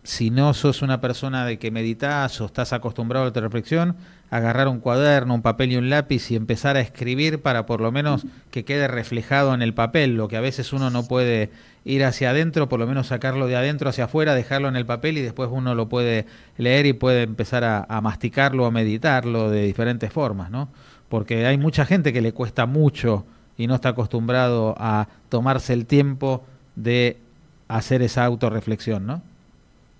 si 0.07 0.31
no 0.31 0.55
sos 0.55 0.83
una 0.83 1.01
persona 1.01 1.45
de 1.45 1.59
que 1.59 1.73
meditas 1.73 2.40
o 2.40 2.47
estás 2.47 2.73
acostumbrado 2.73 3.27
a 3.27 3.33
la 3.35 3.40
reflexión, 3.40 3.97
agarrar 4.31 4.69
un 4.69 4.79
cuaderno, 4.79 5.35
un 5.35 5.42
papel 5.42 5.73
y 5.73 5.77
un 5.77 5.90
lápiz 5.90 6.31
y 6.31 6.37
empezar 6.37 6.77
a 6.77 6.81
escribir 6.81 7.42
para 7.42 7.66
por 7.66 7.81
lo 7.81 7.90
menos 7.90 8.25
que 8.53 8.64
quede 8.64 8.87
reflejado 8.87 9.53
en 9.53 9.62
el 9.62 9.75
papel, 9.75 10.16
lo 10.16 10.29
que 10.29 10.37
a 10.37 10.40
veces 10.40 10.73
uno 10.73 10.90
no 10.90 11.09
puede 11.09 11.51
ir 11.85 12.05
hacia 12.05 12.31
adentro, 12.31 12.69
por 12.69 12.79
lo 12.79 12.87
menos 12.87 13.09
sacarlo 13.09 13.49
de 13.49 13.57
adentro 13.57 13.90
hacia 13.90 14.05
afuera, 14.05 14.35
dejarlo 14.35 14.69
en 14.69 14.77
el 14.77 14.87
papel 14.87 15.19
y 15.19 15.23
después 15.23 15.49
uno 15.53 15.75
lo 15.75 15.88
puede 15.88 16.27
leer 16.57 16.87
y 16.87 16.92
puede 16.92 17.23
empezar 17.23 17.64
a, 17.64 18.01
masticarlo, 18.01 18.66
a 18.66 18.71
meditarlo 18.71 19.51
de 19.51 19.62
diferentes 19.64 20.12
formas, 20.12 20.53
¿no? 20.53 20.69
Porque 21.09 21.47
hay 21.47 21.59
mucha 21.59 21.85
gente 21.85 22.12
que 22.12 22.21
le 22.21 22.33
cuesta 22.33 22.66
mucho 22.66 23.25
y 23.57 23.66
no 23.66 23.75
está 23.75 23.90
acostumbrado 23.90 24.77
a 24.79 25.09
tomarse 25.29 25.73
el 25.73 25.87
tiempo 25.87 26.45
de 26.77 27.19
hacer 27.66 28.03
esa 28.03 28.25
autorreflexión, 28.25 29.05
¿no? 29.05 29.23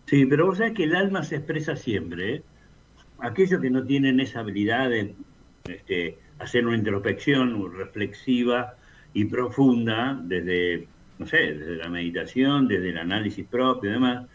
Sí, 0.07 0.25
pero 0.27 0.47
vos 0.47 0.59
sabés 0.59 0.75
que 0.75 0.85
el 0.85 0.95
alma 0.95 1.25
se 1.25 1.37
expresa 1.37 1.77
siempre. 1.77 2.37
¿eh? 2.37 2.43
Aquellos 3.19 3.61
que 3.61 3.71
no 3.71 3.85
tienen 3.85 4.21
esa 4.21 4.41
habilidad 4.41 4.91
de 4.91 5.15
este, 5.65 6.19
hacer 6.39 6.67
una 6.67 6.77
introspección 6.77 7.73
reflexiva 7.77 8.75
y 9.15 9.25
profunda 9.25 10.19
desde, 10.23 10.87
no 11.19 11.27
sé, 11.27 11.55
desde 11.55 11.77
la 11.77 11.89
meditación, 11.89 12.69
desde 12.69 12.91
el 12.91 12.99
análisis 12.99 13.47
propio 13.47 13.91
y 13.91 13.93
demás, 13.95 14.27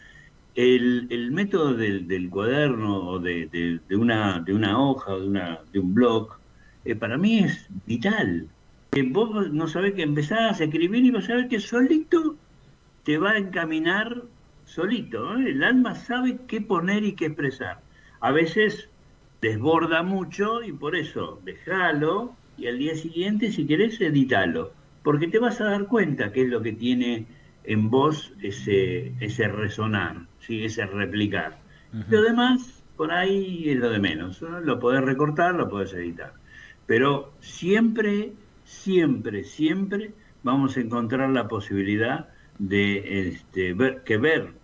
el, 0.54 1.30
método 1.32 1.74
del, 1.74 2.28
cuaderno 2.28 3.08
o 3.08 3.18
de, 3.18 3.80
una, 3.90 4.40
de 4.40 4.52
una 4.52 4.78
hoja 4.78 5.12
o 5.12 5.20
de, 5.20 5.26
una, 5.26 5.60
de 5.72 5.78
un 5.78 5.94
blog, 5.94 6.36
eh, 6.84 6.94
para 6.94 7.16
mí 7.16 7.38
es 7.38 7.68
vital. 7.86 8.48
Eh, 8.92 9.02
vos 9.08 9.50
no 9.50 9.66
sabés 9.68 9.94
que 9.94 10.02
empezás 10.02 10.60
a 10.60 10.64
escribir 10.64 11.04
y 11.04 11.10
vas 11.10 11.30
a 11.30 11.36
ver 11.36 11.48
que 11.48 11.60
solito 11.60 12.36
te 13.04 13.16
va 13.16 13.30
a 13.30 13.38
encaminar 13.38 14.22
solito. 14.72 15.36
¿eh? 15.36 15.50
El 15.50 15.62
alma 15.62 15.94
sabe 15.94 16.38
qué 16.46 16.60
poner 16.60 17.04
y 17.04 17.12
qué 17.12 17.26
expresar. 17.26 17.80
A 18.20 18.32
veces 18.32 18.88
desborda 19.40 20.02
mucho 20.02 20.62
y 20.62 20.72
por 20.72 20.96
eso 20.96 21.40
déjalo 21.44 22.34
y 22.56 22.66
al 22.66 22.78
día 22.78 22.94
siguiente, 22.94 23.50
si 23.50 23.66
querés, 23.66 24.00
editalo. 24.00 24.72
Porque 25.02 25.28
te 25.28 25.38
vas 25.38 25.60
a 25.60 25.64
dar 25.64 25.86
cuenta 25.86 26.32
qué 26.32 26.42
es 26.42 26.48
lo 26.48 26.62
que 26.62 26.72
tiene 26.72 27.26
en 27.64 27.90
vos 27.90 28.32
ese, 28.40 29.12
ese 29.20 29.48
resonar, 29.48 30.26
¿sí? 30.40 30.64
ese 30.64 30.86
replicar. 30.86 31.58
Lo 32.08 32.22
demás, 32.22 32.84
por 32.96 33.12
ahí 33.12 33.68
es 33.68 33.78
lo 33.78 33.90
de 33.90 33.98
menos. 33.98 34.40
Lo 34.40 34.78
podés 34.78 35.02
recortar, 35.02 35.54
lo 35.54 35.68
podés 35.68 35.92
editar. 35.92 36.32
Pero 36.86 37.32
siempre, 37.40 38.32
siempre, 38.64 39.44
siempre 39.44 40.12
vamos 40.42 40.76
a 40.76 40.80
encontrar 40.80 41.30
la 41.30 41.48
posibilidad 41.48 42.28
de 42.58 43.28
este, 43.28 43.74
ver, 43.74 44.02
que 44.04 44.18
ver 44.18 44.61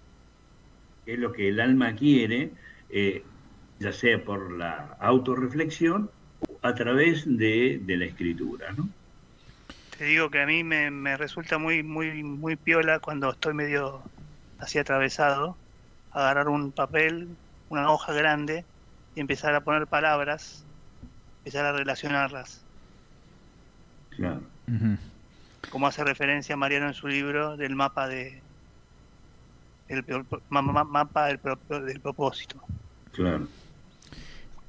es 1.08 1.18
lo 1.18 1.32
que 1.32 1.48
el 1.48 1.58
alma 1.58 1.94
quiere, 1.94 2.50
eh, 2.90 3.24
ya 3.80 3.92
sea 3.92 4.22
por 4.22 4.52
la 4.52 4.96
autorreflexión 5.00 6.10
o 6.46 6.58
a 6.60 6.74
través 6.74 7.24
de, 7.26 7.80
la 7.86 8.04
escritura. 8.04 8.72
¿no? 8.76 8.88
Te 9.96 10.04
digo 10.04 10.30
que 10.30 10.42
a 10.42 10.46
mí 10.46 10.62
me, 10.62 11.16
resulta 11.16 11.56
muy, 11.56 11.82
muy, 11.82 12.22
muy 12.22 12.56
piola 12.56 12.98
cuando 12.98 13.30
estoy 13.30 13.54
medio 13.54 14.02
así 14.58 14.78
atravesado, 14.78 15.56
agarrar 16.12 16.48
un 16.48 16.72
papel, 16.72 17.28
una 17.70 17.90
hoja 17.90 18.12
grande 18.12 18.66
y 19.14 19.20
empezar 19.20 19.54
a 19.54 19.62
poner 19.62 19.86
palabras, 19.86 20.66
empezar 21.38 21.64
a 21.64 21.72
relacionarlas. 21.72 22.62
Claro. 24.10 24.42
Como 25.70 25.86
hace 25.86 26.04
referencia 26.04 26.54
Mariano 26.56 26.88
en 26.88 26.94
su 26.94 27.08
libro 27.08 27.56
del 27.56 27.74
mapa 27.76 28.08
de, 28.08 28.42
el 29.88 30.04
mapa 30.50 31.26
del, 31.26 31.38
propósito. 32.00 32.56
Claro. 33.12 33.46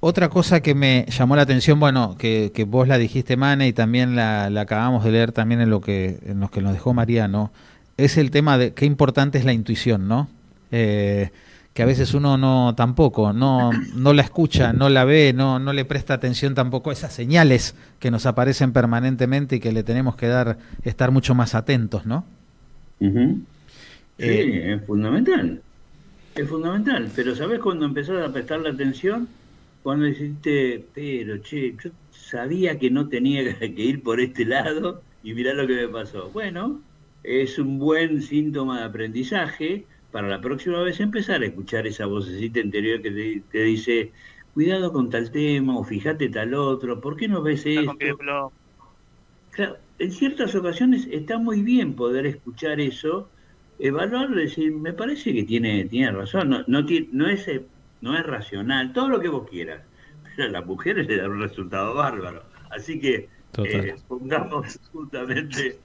Otra 0.02 0.30
cosa 0.30 0.62
que 0.62 0.76
me 0.76 1.06
llamó 1.10 1.36
la 1.36 1.42
atención, 1.42 1.80
bueno, 1.80 2.16
que, 2.18 2.66
vos 2.68 2.88
la 2.88 2.98
dijiste, 2.98 3.36
Mane, 3.36 3.68
y 3.68 3.74
también 3.74 4.16
la, 4.16 4.46
acabamos 4.46 5.04
de 5.04 5.12
leer 5.12 5.34
también 5.34 5.60
en 5.60 5.70
lo 5.70 5.82
que, 5.82 6.20
en 6.26 6.40
lo 6.40 6.50
que 6.50 6.62
nos 6.62 6.74
dejó 6.74 6.94
Mariano, 6.94 7.52
es 7.98 8.18
el 8.18 8.32
tema 8.32 8.58
de 8.58 8.74
qué 8.74 8.86
importante 8.86 9.38
es 9.38 9.46
la 9.46 9.52
intuición, 9.52 10.08
¿no? 10.08 10.30
Eh, 10.72 11.32
que 11.74 11.84
a 11.84 11.86
veces 11.86 12.14
uno 12.14 12.38
no 12.38 12.76
tampoco, 12.76 13.34
no, 13.34 13.72
no 13.96 14.14
la 14.14 14.22
escucha, 14.22 14.74
no 14.74 14.90
la 14.90 15.04
ve, 15.04 15.34
no, 15.36 15.60
no 15.60 15.74
le 15.74 15.86
presta 15.86 16.14
atención 16.14 16.56
tampoco 16.56 16.90
a 16.90 16.94
esas 16.94 17.14
señales 17.14 17.76
que 18.00 18.10
nos 18.10 18.26
aparecen 18.26 18.72
permanentemente 18.72 19.58
y 19.58 19.60
que 19.60 19.72
le 19.72 19.84
tenemos 19.84 20.16
que 20.16 20.28
dar, 20.28 20.58
estar 20.84 21.12
mucho 21.12 21.36
más 21.36 21.56
atentos, 21.56 22.06
¿no? 22.06 22.26
Sí, 24.20 24.26
eh, 24.26 24.74
es 24.74 24.86
fundamental. 24.86 25.62
Es 26.36 26.48
fundamental. 26.48 27.10
Pero 27.16 27.36
¿sabes 27.36 27.60
cuando 27.60 27.86
empezás 27.86 28.28
a 28.28 28.32
prestarle 28.32 28.70
atención? 28.70 29.28
cuando 29.84 30.06
dijiste, 30.06 30.86
pero 30.94 31.38
che, 31.42 31.76
yo 31.82 31.90
sabía 32.12 32.78
que 32.78 32.90
no 32.90 33.08
tenía 33.08 33.42
que 33.60 33.82
ir 33.82 34.04
por 34.04 34.20
este 34.20 34.46
lado 34.46 35.02
y 35.24 35.34
mirá 35.34 35.54
lo 35.54 35.68
que 35.68 35.76
me 35.76 35.88
pasó. 35.88 36.30
Bueno, 36.30 36.82
es 37.24 37.60
un 37.60 37.80
buen 37.80 38.22
síntoma 38.22 38.80
de 38.80 38.86
aprendizaje 38.86 39.86
para 40.12 40.28
la 40.28 40.42
próxima 40.42 40.82
vez 40.82 41.00
empezar 41.00 41.42
a 41.42 41.46
escuchar 41.46 41.88
esa 41.88 42.06
vocecita 42.06 42.60
interior 42.60 43.02
que 43.02 43.44
te, 43.52 43.64
dice, 43.64 44.12
cuidado 44.54 44.92
con 44.92 45.10
tal 45.10 45.32
tema 45.32 45.78
o 45.78 45.84
fíjate 45.84 46.30
tal 46.30 46.54
otro, 46.54 47.00
¿por 47.00 47.16
qué 47.16 47.28
no 47.28 47.42
ves 47.42 47.66
esto? 47.66 47.96
Claro, 49.52 49.78
en 49.98 50.12
ciertas 50.12 50.56
ocasiones 50.56 51.08
está 51.12 51.38
muy 51.38 51.62
bien 51.62 51.96
poder 51.96 52.26
escuchar 52.26 52.80
eso, 52.80 53.30
evaluarlo 53.80 54.40
y 54.40 54.44
decir, 54.44 54.72
me 54.74 54.94
parece 54.94 55.34
que 55.34 55.44
tiene, 55.44 55.86
tiene 55.86 56.12
razón, 56.12 56.50
no, 56.50 56.64
no, 56.68 56.86
no, 57.12 57.28
es, 57.30 57.48
no 58.02 58.18
es 58.18 58.26
racional, 58.26 58.94
todo 58.94 59.10
lo 59.10 59.20
que 59.20 59.30
vos 59.30 59.50
quieras, 59.50 59.82
pero 60.24 60.50
a 60.50 60.52
las 60.52 60.66
mujeres 60.66 61.08
le 61.08 61.18
da 61.18 61.28
un 61.28 61.40
resultado 61.40 61.96
bárbaro. 61.96 62.44
Así 62.70 63.00
que 63.00 63.30
eh, 63.58 63.96
pongamos 64.08 64.80
justamente 64.92 65.80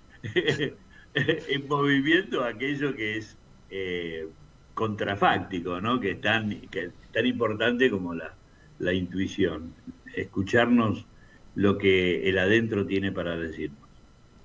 en 1.14 1.68
movimiento 1.68 2.44
aquello 2.44 2.94
que 2.94 3.18
es 3.18 3.36
eh, 3.70 4.28
contrafáctico, 4.74 5.80
¿no? 5.80 6.00
que, 6.00 6.12
es 6.12 6.20
tan, 6.20 6.60
que 6.68 6.90
tan 7.12 7.26
importante 7.26 7.90
como 7.90 8.14
la, 8.14 8.34
la 8.80 8.92
intuición, 8.92 9.72
escucharnos 10.14 11.06
lo 11.54 11.78
que 11.78 12.28
el 12.28 12.38
adentro 12.38 12.84
tiene 12.84 13.12
para 13.12 13.36
decirnos. 13.36 13.83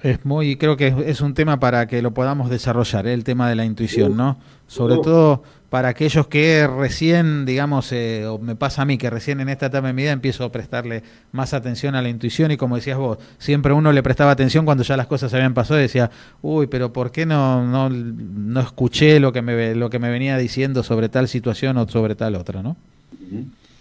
Es 0.02 0.26
muy, 0.26 0.56
creo 0.56 0.78
que 0.78 0.94
es, 1.08 1.20
un 1.20 1.34
tema 1.34 1.60
para 1.60 1.86
que 1.88 2.02
lo 2.02 2.14
podamos 2.14 2.50
desarrollar, 2.50 3.06
¿eh? 3.06 3.14
el 3.14 3.26
tema 3.26 3.50
de 3.50 3.56
la 3.56 3.66
intuición, 3.66 4.16
¿no? 4.16 4.38
Sobre 4.66 4.96
todo 4.96 5.44
para 5.70 5.90
aquellos 5.90 6.28
que 6.28 6.68
recién, 6.68 7.46
digamos, 7.46 7.92
eh, 7.92 8.26
o 8.26 8.40
me 8.40 8.56
pasa 8.56 8.84
a 8.84 8.86
mí, 8.86 8.98
que 8.98 9.10
recién 9.10 9.42
en 9.42 9.50
esta 9.50 9.66
etapa 9.66 9.88
de 9.88 9.94
mi 9.94 10.04
vida 10.04 10.14
empiezo 10.14 10.46
a 10.46 10.52
prestarle 10.52 11.04
más 11.34 11.54
atención 11.54 11.96
a 11.96 12.02
la 12.02 12.08
intuición 12.08 12.52
y 12.52 12.58
como 12.58 12.78
decías 12.78 12.98
vos, 12.98 13.18
siempre 13.40 13.74
uno 13.74 13.92
le 13.92 14.02
prestaba 14.02 14.32
atención 14.32 14.64
cuando 14.64 14.84
ya 14.84 14.96
las 14.96 15.08
cosas 15.08 15.32
se 15.32 15.38
habían 15.38 15.54
pasado 15.54 15.80
y 15.80 15.84
decía, 15.84 16.10
uy, 16.42 16.68
pero 16.68 16.94
¿por 16.94 17.12
qué 17.12 17.26
no, 17.26 17.66
no, 17.68 17.90
no 17.90 18.60
escuché 18.62 19.20
lo 19.20 19.34
que, 19.34 19.42
me, 19.42 19.76
lo 19.76 19.90
que 19.90 20.00
me 20.00 20.10
venía 20.10 20.38
diciendo 20.38 20.82
sobre 20.82 21.10
tal 21.10 21.28
situación 21.28 21.78
o 21.78 21.88
sobre 21.90 22.16
tal 22.16 22.36
otra, 22.36 22.64
¿no? 22.64 22.78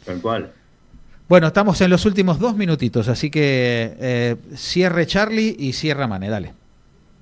Tal 0.05 0.21
cual. 0.21 0.51
Bueno, 1.29 1.49
estamos 1.49 1.79
en 1.83 1.91
los 1.91 2.07
últimos 2.07 2.39
dos 2.39 2.57
minutitos, 2.57 3.07
así 3.09 3.31
que 3.31 3.95
eh, 4.01 4.37
cierre 4.55 5.07
Charlie 5.07 5.55
y 5.59 5.75
cierra 5.75 6.07
Mane, 6.07 6.31
dale. 6.31 6.55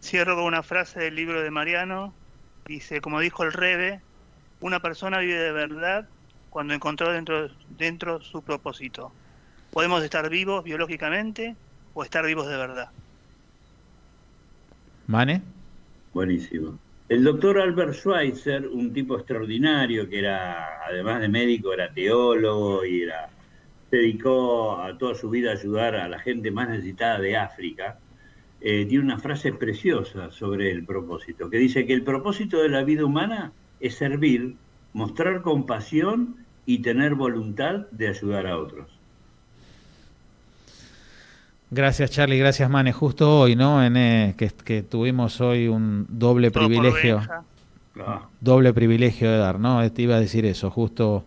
Cierro 0.01 0.37
con 0.37 0.45
una 0.45 0.62
frase 0.62 1.01
del 1.01 1.16
libro 1.16 1.42
de 1.42 1.51
Mariano. 1.51 2.14
Dice, 2.66 3.01
como 3.01 3.19
dijo 3.19 3.42
el 3.42 3.53
Rebe, 3.53 4.01
una 4.61 4.79
persona 4.79 5.19
vive 5.19 5.40
de 5.40 5.51
verdad 5.51 6.09
cuando 6.51 6.73
encontró 6.73 7.11
dentro, 7.11 7.49
dentro 7.77 8.21
su 8.21 8.42
propósito. 8.42 9.11
Podemos 9.73 10.05
estar 10.05 10.31
vivos 10.31 10.62
biológicamente 10.62 11.57
o 11.92 12.05
estar 12.05 12.25
vivos 12.25 12.47
de 12.47 12.57
verdad. 12.57 12.90
Mane. 15.09 15.42
Buenísimo. 16.14 16.79
El 17.09 17.25
doctor 17.25 17.59
Albert 17.59 17.95
Schweitzer, 17.95 18.69
un 18.69 18.92
tipo 18.92 19.16
extraordinario 19.16 20.09
que 20.09 20.21
era, 20.21 20.85
además 20.87 21.21
de 21.21 21.29
médico, 21.29 21.73
era 21.73 21.92
teólogo 21.92 22.85
y 22.85 23.03
era 23.03 23.31
dedicó 23.90 24.81
a 24.83 24.96
toda 24.99 25.14
su 25.14 25.31
vida 25.31 25.51
a 25.51 25.55
ayudar 25.55 25.94
a 25.94 26.09
la 26.09 26.18
gente 26.18 26.51
más 26.51 26.68
necesitada 26.68 27.18
de 27.18 27.37
África, 27.37 27.99
eh, 28.61 28.87
tiene 28.87 29.05
una 29.05 29.18
frase 29.18 29.53
preciosa 29.53 30.31
sobre 30.31 30.70
el 30.70 30.85
propósito, 30.85 31.51
que 31.51 31.59
dice 31.59 31.87
que 31.87 31.92
el 31.92 32.03
propósito 32.03 32.62
de 32.62 32.68
la 32.68 32.83
vida 32.83 33.05
humana 33.05 33.53
es 33.81 33.94
servir, 33.94 34.57
mostrar 34.92 35.42
compasión 35.42 36.37
y 36.64 36.79
tener 36.79 37.14
voluntad 37.14 37.87
de 37.90 38.09
ayudar 38.09 38.46
a 38.46 38.59
otros. 38.59 38.88
Gracias 41.70 42.11
Charlie, 42.12 42.38
gracias 42.38 42.70
Mane. 42.70 42.92
Justo 42.92 43.40
hoy, 43.40 43.57
¿no? 43.57 43.85
En, 43.85 43.96
eh, 43.96 44.35
que, 44.37 44.83
tuvimos 44.83 45.40
hoy 45.40 45.68
un 45.68 46.07
doble 46.09 46.51
privilegio, 46.51 47.20
ah. 48.01 48.29
doble 48.40 48.72
privilegio 48.72 49.31
de 49.31 49.37
dar, 49.37 49.59
¿no? 49.59 49.90
Te 49.90 50.03
iba 50.03 50.14
a 50.14 50.20
decir 50.20 50.46
eso, 50.46 50.70
justo 50.70 51.25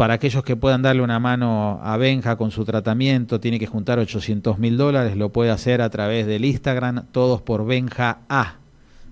para 0.00 0.14
aquellos 0.14 0.42
que 0.44 0.56
puedan 0.56 0.80
darle 0.80 1.02
una 1.02 1.18
mano 1.18 1.78
a 1.82 1.98
Benja 1.98 2.36
con 2.36 2.50
su 2.50 2.64
tratamiento, 2.64 3.38
tiene 3.38 3.58
que 3.58 3.66
juntar 3.66 3.98
800 3.98 4.58
mil 4.58 4.78
dólares, 4.78 5.14
lo 5.14 5.28
puede 5.28 5.50
hacer 5.50 5.82
a 5.82 5.90
través 5.90 6.26
del 6.26 6.46
Instagram, 6.46 7.04
todos 7.12 7.42
por 7.42 7.66
Benja 7.66 8.20
A. 8.30 8.54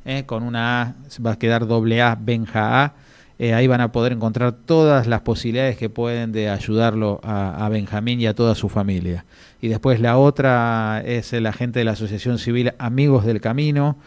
¿eh? 0.07 0.23
Con 0.25 0.45
una 0.45 0.81
A 0.81 0.95
va 1.23 1.33
a 1.33 1.39
quedar 1.39 1.67
doble 1.67 2.01
A, 2.01 2.17
Benja 2.19 2.85
A. 2.85 2.95
Eh, 3.39 3.53
ahí 3.53 3.67
van 3.67 3.83
a 3.83 3.93
poder 3.93 4.15
encontrar 4.15 4.53
todas 4.53 5.07
las 5.07 5.21
posibilidades 5.21 5.77
que 5.77 5.91
pueden 5.91 6.33
de 6.33 6.49
ayudarlo 6.49 7.21
a, 7.23 7.67
a, 7.67 7.69
Benjamín 7.69 8.23
y 8.23 8.27
a 8.27 8.35
toda 8.35 8.55
su 8.55 8.71
familia. 8.71 9.27
Y 9.61 9.69
después 9.69 10.01
la 10.01 10.17
otra 10.17 11.03
es 11.05 11.35
el 11.35 11.45
agente 11.45 11.81
de 11.81 11.85
la 11.85 11.93
Asociación 11.93 12.39
Civil 12.39 12.73
Amigos 12.79 13.27
del 13.27 13.43
Camino. 13.43 13.99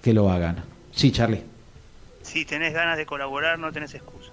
que 0.03 0.13
lo 0.13 0.31
hagan. 0.31 0.57
Sí, 0.93 1.11
Charlie 1.11 1.51
si 2.31 2.45
tenés 2.45 2.73
ganas 2.73 2.97
de 2.97 3.07
colaborar, 3.07 3.59
no 3.59 3.73
tenés 3.73 3.95
excusas. 3.95 4.30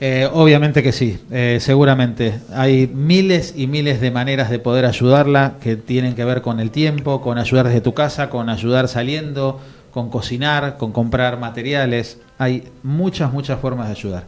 Eh, 0.00 0.28
obviamente 0.32 0.82
que 0.82 0.92
sí, 0.92 1.18
eh, 1.30 1.58
seguramente. 1.60 2.38
Hay 2.54 2.86
miles 2.86 3.54
y 3.56 3.66
miles 3.66 4.00
de 4.00 4.10
maneras 4.10 4.48
de 4.50 4.58
poder 4.58 4.86
ayudarla 4.86 5.54
que 5.60 5.76
tienen 5.76 6.14
que 6.14 6.24
ver 6.24 6.42
con 6.42 6.60
el 6.60 6.70
tiempo, 6.70 7.20
con 7.20 7.38
ayudar 7.38 7.66
desde 7.66 7.80
tu 7.80 7.94
casa, 7.94 8.30
con 8.30 8.48
ayudar 8.48 8.86
saliendo, 8.88 9.60
con 9.92 10.10
cocinar, 10.10 10.76
con 10.76 10.92
comprar 10.92 11.38
materiales. 11.40 12.18
Hay 12.38 12.68
muchas, 12.82 13.32
muchas 13.32 13.58
formas 13.60 13.88
de 13.88 13.92
ayudar. 13.92 14.24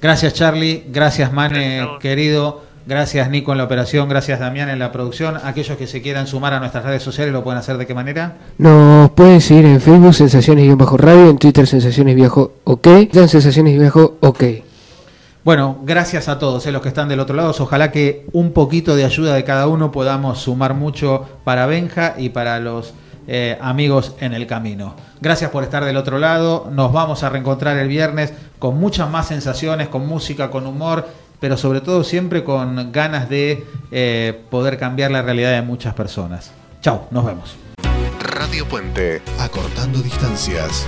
Gracias 0.00 0.32
Charlie, 0.32 0.84
gracias 0.88 1.32
Mane, 1.32 1.86
querido. 2.00 2.70
Gracias 2.86 3.28
Nico 3.28 3.52
en 3.52 3.58
la 3.58 3.64
operación, 3.64 4.08
gracias 4.08 4.40
Damián 4.40 4.70
en 4.70 4.78
la 4.78 4.90
producción. 4.90 5.36
Aquellos 5.44 5.76
que 5.76 5.86
se 5.86 6.00
quieran 6.00 6.26
sumar 6.26 6.54
a 6.54 6.60
nuestras 6.60 6.82
redes 6.82 7.02
sociales 7.02 7.32
lo 7.32 7.44
pueden 7.44 7.58
hacer 7.58 7.76
de 7.76 7.86
qué 7.86 7.94
manera? 7.94 8.38
Nos 8.56 9.10
pueden 9.10 9.42
seguir 9.42 9.66
en 9.66 9.80
Facebook 9.82 10.14
Sensaciones-Radio, 10.14 11.28
en 11.28 11.38
Twitter 11.38 11.66
Sensaciones-OK, 11.66 12.88
ya 13.12 13.28
Sensaciones-OK. 13.28 14.69
Bueno, 15.44 15.78
gracias 15.82 16.28
a 16.28 16.38
todos 16.38 16.66
eh, 16.66 16.72
los 16.72 16.82
que 16.82 16.88
están 16.88 17.08
del 17.08 17.20
otro 17.20 17.34
lado. 17.34 17.54
Ojalá 17.58 17.90
que 17.90 18.26
un 18.32 18.52
poquito 18.52 18.94
de 18.94 19.04
ayuda 19.04 19.34
de 19.34 19.44
cada 19.44 19.66
uno 19.66 19.90
podamos 19.90 20.40
sumar 20.40 20.74
mucho 20.74 21.26
para 21.44 21.66
Benja 21.66 22.14
y 22.18 22.28
para 22.28 22.60
los 22.60 22.92
eh, 23.26 23.58
amigos 23.60 24.14
en 24.20 24.34
el 24.34 24.46
camino. 24.46 24.94
Gracias 25.20 25.50
por 25.50 25.64
estar 25.64 25.84
del 25.84 25.96
otro 25.96 26.18
lado. 26.18 26.68
Nos 26.70 26.92
vamos 26.92 27.22
a 27.22 27.30
reencontrar 27.30 27.76
el 27.78 27.88
viernes 27.88 28.32
con 28.58 28.78
muchas 28.78 29.10
más 29.10 29.28
sensaciones, 29.28 29.88
con 29.88 30.06
música, 30.06 30.50
con 30.50 30.66
humor 30.66 31.06
pero 31.40 31.56
sobre 31.56 31.80
todo 31.80 32.04
siempre 32.04 32.44
con 32.44 32.92
ganas 32.92 33.28
de 33.28 33.66
eh, 33.90 34.40
poder 34.50 34.78
cambiar 34.78 35.10
la 35.10 35.22
realidad 35.22 35.52
de 35.52 35.62
muchas 35.62 35.94
personas. 35.94 36.52
Chao, 36.82 37.08
nos 37.10 37.24
vemos. 37.24 37.56
Radio 38.20 38.66
Puente, 38.66 39.22
acortando 39.38 40.00
distancias. 40.00 40.86